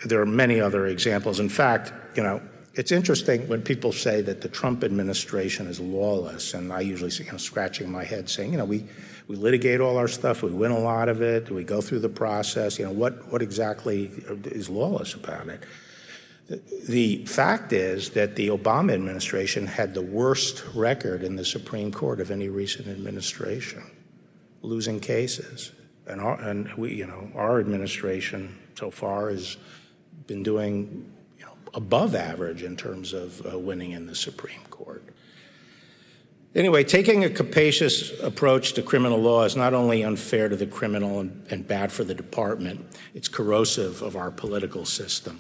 There 0.06 0.22
are 0.22 0.26
many 0.26 0.60
other 0.60 0.86
examples. 0.88 1.40
In 1.40 1.50
fact, 1.50 1.94
you 2.16 2.24
know, 2.24 2.42
it's 2.80 2.94
interesting 2.94 3.46
when 3.50 3.62
people 3.62 3.92
say 3.92 4.22
that 4.22 4.40
the 4.40 4.48
Trump 4.48 4.86
administration 4.86 5.68
is 5.68 5.82
lawless, 5.82 6.54
and 6.54 6.72
I 6.72 6.80
usually 6.80 7.12
you 7.12 7.30
know, 7.30 7.38
scratching 7.38 7.92
my 7.92 8.06
head 8.06 8.30
saying, 8.30 8.54
you 8.54 8.58
know, 8.58 8.64
we, 8.64 8.86
we 9.28 9.36
litigate 9.36 9.82
all 9.82 9.98
our 9.98 10.08
stuff, 10.08 10.44
we 10.44 10.52
win 10.52 10.72
a 10.72 10.80
lot 10.80 11.10
of 11.10 11.22
it, 11.22 11.52
we 11.52 11.66
go 11.66 11.82
through 11.82 12.00
the 12.00 12.08
process. 12.08 12.80
You 12.80 12.86
know, 12.86 12.94
what, 12.94 13.30
what 13.34 13.42
exactly 13.42 14.06
is 14.46 14.70
lawless 14.70 15.14
about 15.14 15.50
it? 15.50 15.64
The 16.88 17.26
fact 17.26 17.74
is 17.74 18.12
that 18.12 18.38
the 18.38 18.48
Obama 18.48 18.94
administration 18.94 19.68
had 19.68 19.94
the 19.94 20.02
worst 20.02 20.64
record 20.74 21.22
in 21.22 21.36
the 21.36 21.44
Supreme 21.44 21.92
Court 21.92 22.22
of 22.22 22.32
any 22.32 22.48
recent 22.48 22.88
administration, 22.88 23.84
losing 24.62 25.02
cases. 25.02 25.74
And, 26.08 26.22
our, 26.22 26.40
and 26.40 26.74
we, 26.76 26.96
you 26.96 27.08
know, 27.08 27.30
our 27.36 27.60
administration 27.60 28.58
so 28.76 28.90
far 28.90 29.32
has 29.32 29.58
been 30.28 30.44
doing 30.44 31.12
above 31.74 32.16
average 32.16 32.64
in 32.64 32.76
terms 32.76 33.14
of 33.14 33.46
uh, 33.46 33.58
winning 33.58 33.92
in 33.92 34.06
the 34.06 34.16
Supreme 34.16 34.64
Court. 34.70 35.04
Anyway, 36.56 36.84
taking 36.84 37.24
a 37.24 37.30
capacious 37.30 38.20
approach 38.22 38.74
to 38.74 38.82
criminal 38.82 39.20
law 39.20 39.44
is 39.44 39.56
not 39.56 39.74
only 39.74 40.04
unfair 40.04 40.50
to 40.50 40.56
the 40.56 40.66
criminal 40.66 41.20
and, 41.20 41.46
and 41.52 41.68
bad 41.68 41.92
for 41.92 42.04
the 42.04 42.16
department, 42.16 42.84
it's 43.14 43.28
corrosive 43.28 44.02
of 44.02 44.16
our 44.16 44.32
political 44.32 44.84
system. 44.84 45.40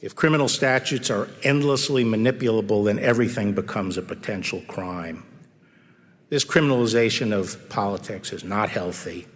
If 0.00 0.14
criminal 0.14 0.48
statutes 0.48 1.10
are 1.10 1.28
endlessly 1.42 2.04
manipulable, 2.04 2.84
then 2.84 2.98
everything 2.98 3.54
becomes 3.54 3.96
a 3.96 4.02
potential 4.02 4.62
crime. 4.68 5.24
This 6.28 6.44
criminalization 6.44 7.32
of 7.32 7.68
politics 7.68 8.32
is 8.32 8.44
not 8.44 8.68
healthy. 8.68 9.26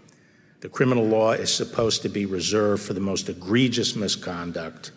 The 0.60 0.68
criminal 0.68 1.04
law 1.04 1.32
is 1.32 1.52
supposed 1.52 2.02
to 2.02 2.08
be 2.08 2.26
reserved 2.26 2.82
for 2.82 2.92
the 2.92 3.00
most 3.00 3.28
egregious 3.28 3.96
misconduct, 3.96 4.92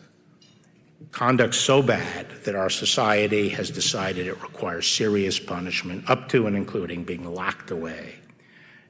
conduct 1.11 1.55
so 1.55 1.81
bad 1.81 2.27
that 2.45 2.55
our 2.55 2.69
society 2.69 3.49
has 3.49 3.69
decided 3.69 4.27
it 4.27 4.41
requires 4.41 4.87
serious 4.87 5.39
punishment, 5.39 6.09
up 6.09 6.29
to 6.29 6.47
and 6.47 6.55
including 6.55 7.03
being 7.03 7.25
locked 7.25 7.71
away. 7.71 8.15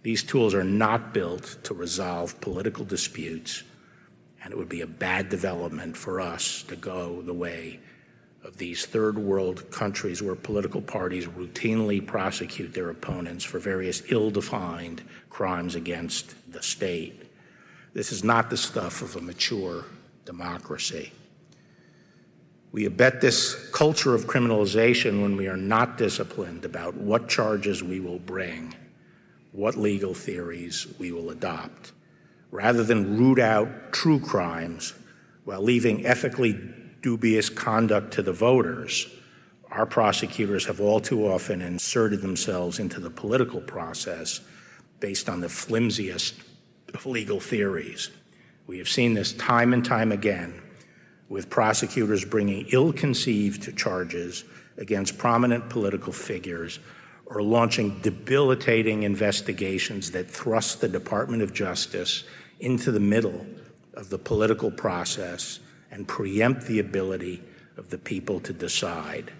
These 0.04 0.24
tools 0.24 0.54
are 0.54 0.64
not 0.64 1.14
built 1.14 1.58
to 1.64 1.74
resolve 1.74 2.40
political 2.42 2.86
disputes 2.86 3.64
and 4.44 4.52
it 4.52 4.58
would 4.58 4.70
be 4.70 4.82
a 4.82 4.88
bad 4.88 5.30
development 5.30 5.96
for 5.96 6.20
us 6.20 6.64
to 6.64 6.76
go 6.76 7.22
the 7.22 7.34
way 7.34 7.80
of 8.44 8.58
these 8.58 8.86
third 8.86 9.20
world 9.20 9.70
countries 9.70 10.22
where 10.22 10.36
political 10.36 10.82
parties 10.82 11.28
routinely 11.28 12.06
prosecute 12.06 12.74
their 12.74 12.90
opponents 12.90 13.44
for 13.44 13.60
various 13.60 14.02
ill 14.10 14.32
defined 14.32 15.04
crimes 15.30 15.76
against 15.76 16.34
the 16.52 16.64
state. 16.64 17.32
This 17.94 18.12
is 18.12 18.24
not 18.24 18.50
the 18.50 18.58
stuff 18.58 19.04
of 19.04 19.16
a 19.16 19.22
mature 19.22 19.86
democracy. 20.26 21.12
We 22.72 22.86
abet 22.86 23.22
this 23.22 23.56
culture 23.72 24.16
of 24.16 24.28
criminalization 24.28 25.22
when 25.22 25.36
we 25.36 25.48
are 25.48 25.58
not 25.58 25.98
disciplined 25.98 26.64
about 26.64 26.96
what 26.96 27.28
charges 27.28 27.84
we 27.84 28.00
will 28.00 28.20
bring, 28.20 28.74
what 29.52 29.76
legal 29.76 30.14
theories 30.14 30.88
we 30.98 31.12
will 31.12 31.30
adopt 31.30 31.92
rather 32.52 32.84
than 32.84 33.18
root 33.18 33.40
out 33.40 33.92
true 33.92 34.20
crimes 34.20 34.94
while 35.46 35.62
leaving 35.62 36.06
ethically 36.06 36.60
dubious 37.02 37.50
conduct 37.50 38.14
to 38.14 38.22
the 38.22 38.34
voters, 38.34 39.08
our 39.72 39.86
prosecutors 39.86 40.66
have 40.66 40.82
all 40.82 41.00
too 41.00 41.26
often 41.26 41.62
inserted 41.62 42.22
themselves 42.22 42.78
into 42.78 43.00
the 43.00 43.10
political 43.10 43.62
process 43.62 44.42
based 45.00 45.30
on 45.30 45.40
the 45.40 45.50
flimsiest 45.50 46.36
of 46.94 47.06
legal 47.06 47.40
theories. 47.40 48.12
We 48.68 48.78
have 48.78 48.90
seen 48.90 49.14
this 49.14 49.34
time 49.34 49.74
and 49.74 49.84
time 49.84 50.12
again 50.12 50.62
with 51.32 51.50
prosecutors 51.50 52.26
bringing 52.26 52.68
ill 52.74 52.92
conceived 52.92 53.78
charges 53.78 54.44
against 54.78 55.18
prominent 55.18 55.70
political 55.70 56.12
figures 56.12 56.80
or 57.26 57.42
launching 57.42 57.98
debilitating 58.02 59.04
investigations 59.04 60.12
that 60.12 60.30
thrust 60.30 60.82
the 60.82 60.90
Department 60.90 61.42
of 61.42 61.54
Justice 61.54 62.26
into 62.60 62.92
the 62.92 63.00
middle 63.00 63.46
of 63.94 64.10
the 64.10 64.18
political 64.18 64.70
process 64.70 65.62
and 65.90 66.06
preempt 66.06 66.64
the 66.66 66.80
ability 66.80 67.42
of 67.78 67.90
the 67.90 67.98
people 67.98 68.42
to 68.42 68.52
decide. 68.52 69.32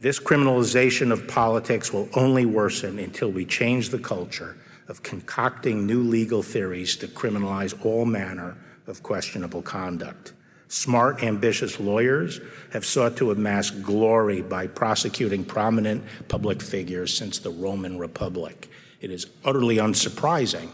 This 0.00 0.20
criminalization 0.20 1.10
of 1.10 1.26
politics 1.26 1.90
will 1.90 2.10
only 2.12 2.44
worsen 2.44 2.98
until 2.98 3.32
we 3.32 3.46
change 3.46 3.88
the 3.88 3.98
culture 3.98 4.58
of 4.88 5.02
concocting 5.02 5.86
new 5.86 6.02
legal 6.02 6.42
theories 6.42 6.96
to 6.96 7.08
criminalize 7.08 7.82
all 7.82 8.04
manner 8.04 8.58
of 8.86 9.02
questionable 9.02 9.62
conduct. 9.62 10.34
Smart, 10.68 11.22
ambitious 11.22 11.78
lawyers 11.78 12.40
have 12.72 12.84
sought 12.84 13.16
to 13.18 13.30
amass 13.30 13.70
glory 13.70 14.42
by 14.42 14.66
prosecuting 14.66 15.44
prominent 15.44 16.04
public 16.28 16.60
figures 16.60 17.16
since 17.16 17.38
the 17.38 17.50
Roman 17.50 17.98
Republic. 17.98 18.68
It 19.00 19.10
is 19.10 19.26
utterly 19.44 19.76
unsurprising 19.76 20.70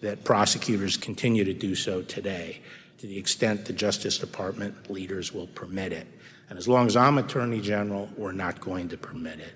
that 0.00 0.24
prosecutors 0.24 0.96
continue 0.96 1.44
to 1.44 1.54
do 1.54 1.74
so 1.74 2.02
today, 2.02 2.60
to 2.98 3.06
the 3.06 3.18
extent 3.18 3.64
the 3.64 3.72
Justice 3.72 4.18
Department 4.18 4.90
leaders 4.90 5.32
will 5.32 5.46
permit 5.48 5.92
it. 5.92 6.06
And 6.50 6.58
as 6.58 6.66
long 6.66 6.86
as 6.86 6.96
I'm 6.96 7.18
Attorney 7.18 7.60
General, 7.60 8.08
we're 8.16 8.32
not 8.32 8.60
going 8.60 8.88
to 8.88 8.96
permit 8.96 9.38
it. 9.38 9.54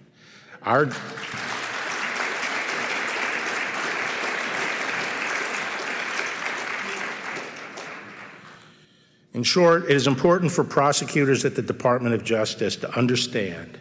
Our 0.63 0.87
In 9.35 9.43
short, 9.43 9.85
it 9.85 9.97
is 9.97 10.07
important 10.07 10.53
for 10.53 10.63
prosecutors 10.63 11.45
at 11.45 11.55
the 11.55 11.63
Department 11.63 12.15
of 12.15 12.23
Justice 12.23 12.77
to 12.77 12.99
understand 12.99 13.81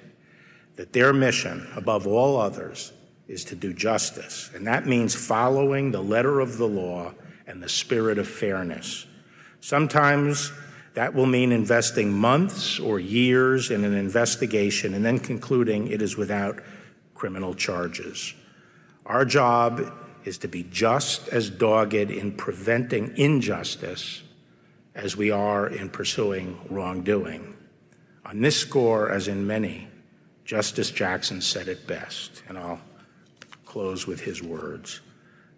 that 0.78 0.94
their 0.94 1.12
mission, 1.12 1.68
above 1.76 2.08
all 2.08 2.40
others, 2.40 2.94
is 3.28 3.44
to 3.46 3.56
do 3.56 3.74
justice. 3.74 4.50
And 4.56 4.66
that 4.68 4.88
means 4.88 5.14
following 5.14 5.92
the 5.92 6.02
letter 6.02 6.40
of 6.40 6.58
the 6.58 6.68
law 6.68 7.14
and 7.48 7.62
the 7.62 7.70
spirit 7.70 8.18
of 8.18 8.28
fairness. 8.28 9.06
Sometimes 9.60 10.52
that 10.94 11.14
will 11.14 11.26
mean 11.26 11.52
investing 11.52 12.12
months 12.14 12.80
or 12.80 13.00
years 13.00 13.72
in 13.72 13.84
an 13.84 13.94
investigation 13.94 14.94
and 14.94 15.04
then 15.04 15.20
concluding 15.20 15.88
it 15.88 16.02
is 16.02 16.18
without 16.18 16.62
criminal 17.14 17.54
charges. 17.54 18.34
Our 19.06 19.26
job 19.26 19.94
is 20.24 20.38
to 20.40 20.48
be 20.48 20.64
just 20.64 21.28
as 21.30 21.50
dogged 21.50 21.94
in 21.94 22.34
preventing 22.34 23.18
injustice 23.18 24.24
as 24.96 25.16
we 25.16 25.32
are 25.32 25.68
in 25.68 25.90
pursuing 25.90 26.60
wrongdoing. 26.70 27.56
On 28.26 28.42
this 28.42 28.58
score, 28.58 29.12
as 29.12 29.28
in 29.28 29.48
many, 29.48 29.88
Justice 30.46 30.92
Jackson 30.92 31.42
said 31.42 31.68
it 31.68 31.88
best, 31.88 32.44
and 32.48 32.58
I'll 32.58 32.82
close 33.66 34.06
with 34.06 34.22
his 34.22 34.44
words. 34.44 35.02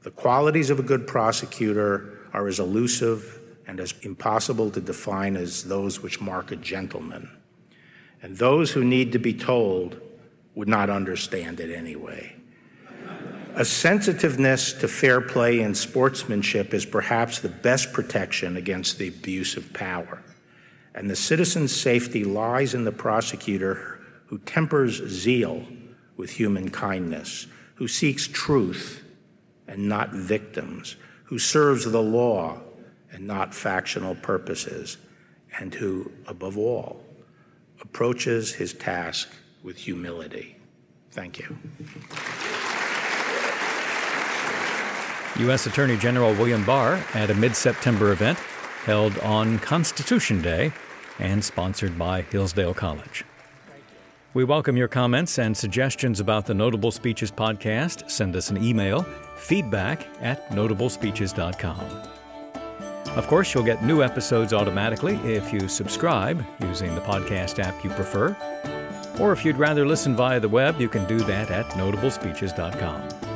The 0.04 0.12
qualities 0.12 0.70
of 0.70 0.80
a 0.80 0.84
good 0.84 1.08
prosecutor 1.08 2.20
are 2.34 2.48
as 2.48 2.60
elusive 2.60 3.40
and 3.66 3.80
as 3.80 3.94
impossible 4.02 4.70
to 4.72 4.82
define 4.82 5.36
as 5.36 5.64
those 5.64 6.02
which 6.02 6.22
mark 6.22 6.52
a 6.52 6.56
gentleman. 6.56 7.30
And 8.22 8.38
those 8.38 8.72
who 8.72 8.84
need 8.84 9.12
to 9.14 9.20
be 9.20 9.34
told 9.34 10.00
would 10.56 10.68
not 10.68 10.90
understand 10.90 11.60
it 11.60 11.74
anyway. 11.74 12.36
A 13.56 13.64
sensitiveness 13.64 14.74
to 14.74 14.88
fair 14.88 15.22
play 15.22 15.60
and 15.60 15.78
sportsmanship 15.78 16.74
is 16.74 16.88
perhaps 16.88 17.40
the 17.40 17.50
best 17.50 17.94
protection 17.94 18.58
against 18.58 18.98
the 18.98 19.10
abuse 19.10 19.56
of 19.58 19.74
power. 19.74 20.24
And 20.96 21.08
the 21.08 21.16
citizen's 21.16 21.72
safety 21.72 22.24
lies 22.24 22.74
in 22.74 22.84
the 22.84 22.92
prosecutor 22.92 24.00
who 24.26 24.40
tempers 24.40 24.96
zeal 25.08 25.68
with 26.18 26.32
human 26.32 26.72
kindness, 26.72 27.46
who 27.76 27.88
seeks 27.88 28.28
truth 28.28 29.04
and 29.68 29.88
not 29.88 30.12
victims, 30.12 30.96
who 31.26 31.38
serves 31.38 31.86
the 31.86 32.02
law 32.02 32.60
and 33.12 33.28
not 33.28 33.54
factional 33.54 34.16
purposes, 34.16 34.98
and 35.60 35.76
who, 35.76 36.12
above 36.26 36.58
all, 36.58 37.04
approaches 37.80 38.54
his 38.56 38.74
task 38.74 39.30
with 39.62 39.78
humility. 39.78 40.58
Thank 41.12 41.38
you. 41.38 41.56
U.S. 45.40 45.66
Attorney 45.66 45.98
General 45.98 46.34
William 46.36 46.64
Barr 46.64 47.04
at 47.14 47.30
a 47.32 47.34
mid 47.34 47.56
September 47.56 48.12
event 48.12 48.38
held 48.86 49.18
on 49.20 49.58
Constitution 49.60 50.42
Day 50.42 50.72
and 51.20 51.44
sponsored 51.44 51.98
by 51.98 52.22
Hillsdale 52.22 52.74
College. 52.74 53.26
We 54.34 54.44
welcome 54.44 54.78
your 54.78 54.88
comments 54.88 55.38
and 55.40 55.56
suggestions 55.56 56.20
about 56.20 56.46
the 56.46 56.54
Notable 56.54 56.92
Speeches 56.92 57.32
podcast. 57.32 58.10
Send 58.10 58.36
us 58.36 58.50
an 58.50 58.64
email, 58.64 59.04
feedback 59.38 60.08
at 60.22 60.50
notablespeeches.com. 60.50 62.10
Of 63.16 63.28
course, 63.28 63.54
you'll 63.54 63.64
get 63.64 63.84
new 63.84 64.02
episodes 64.02 64.54
automatically 64.54 65.16
if 65.18 65.54
you 65.54 65.68
subscribe 65.68 66.44
using 66.62 66.96
the 66.96 67.02
podcast 67.02 67.60
app 67.60 67.84
you 67.84 67.92
prefer. 67.92 68.36
Or 69.20 69.32
if 69.34 69.46
you'd 69.46 69.58
rather 69.58 69.86
listen 69.86 70.16
via 70.16 70.40
the 70.40 70.50
web, 70.50 70.82
you 70.82 70.90
can 70.90 71.08
do 71.08 71.20
that 71.20 71.52
at 71.52 71.66
notablespeeches.com. 71.72 73.33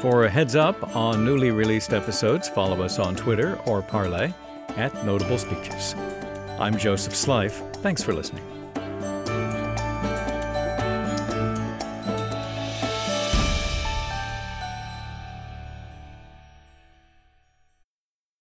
For 0.00 0.24
a 0.24 0.30
heads 0.30 0.56
up 0.56 0.96
on 0.96 1.26
newly 1.26 1.50
released 1.50 1.92
episodes, 1.92 2.48
follow 2.48 2.80
us 2.80 2.98
on 2.98 3.14
Twitter 3.14 3.60
or 3.66 3.82
Parler 3.82 4.32
at 4.78 4.94
Notable 5.04 5.36
Speeches. 5.36 5.94
I'm 6.58 6.78
Joseph 6.78 7.12
Slife. 7.12 7.74
Thanks 7.76 8.02
for 8.02 8.14
listening. 8.14 8.49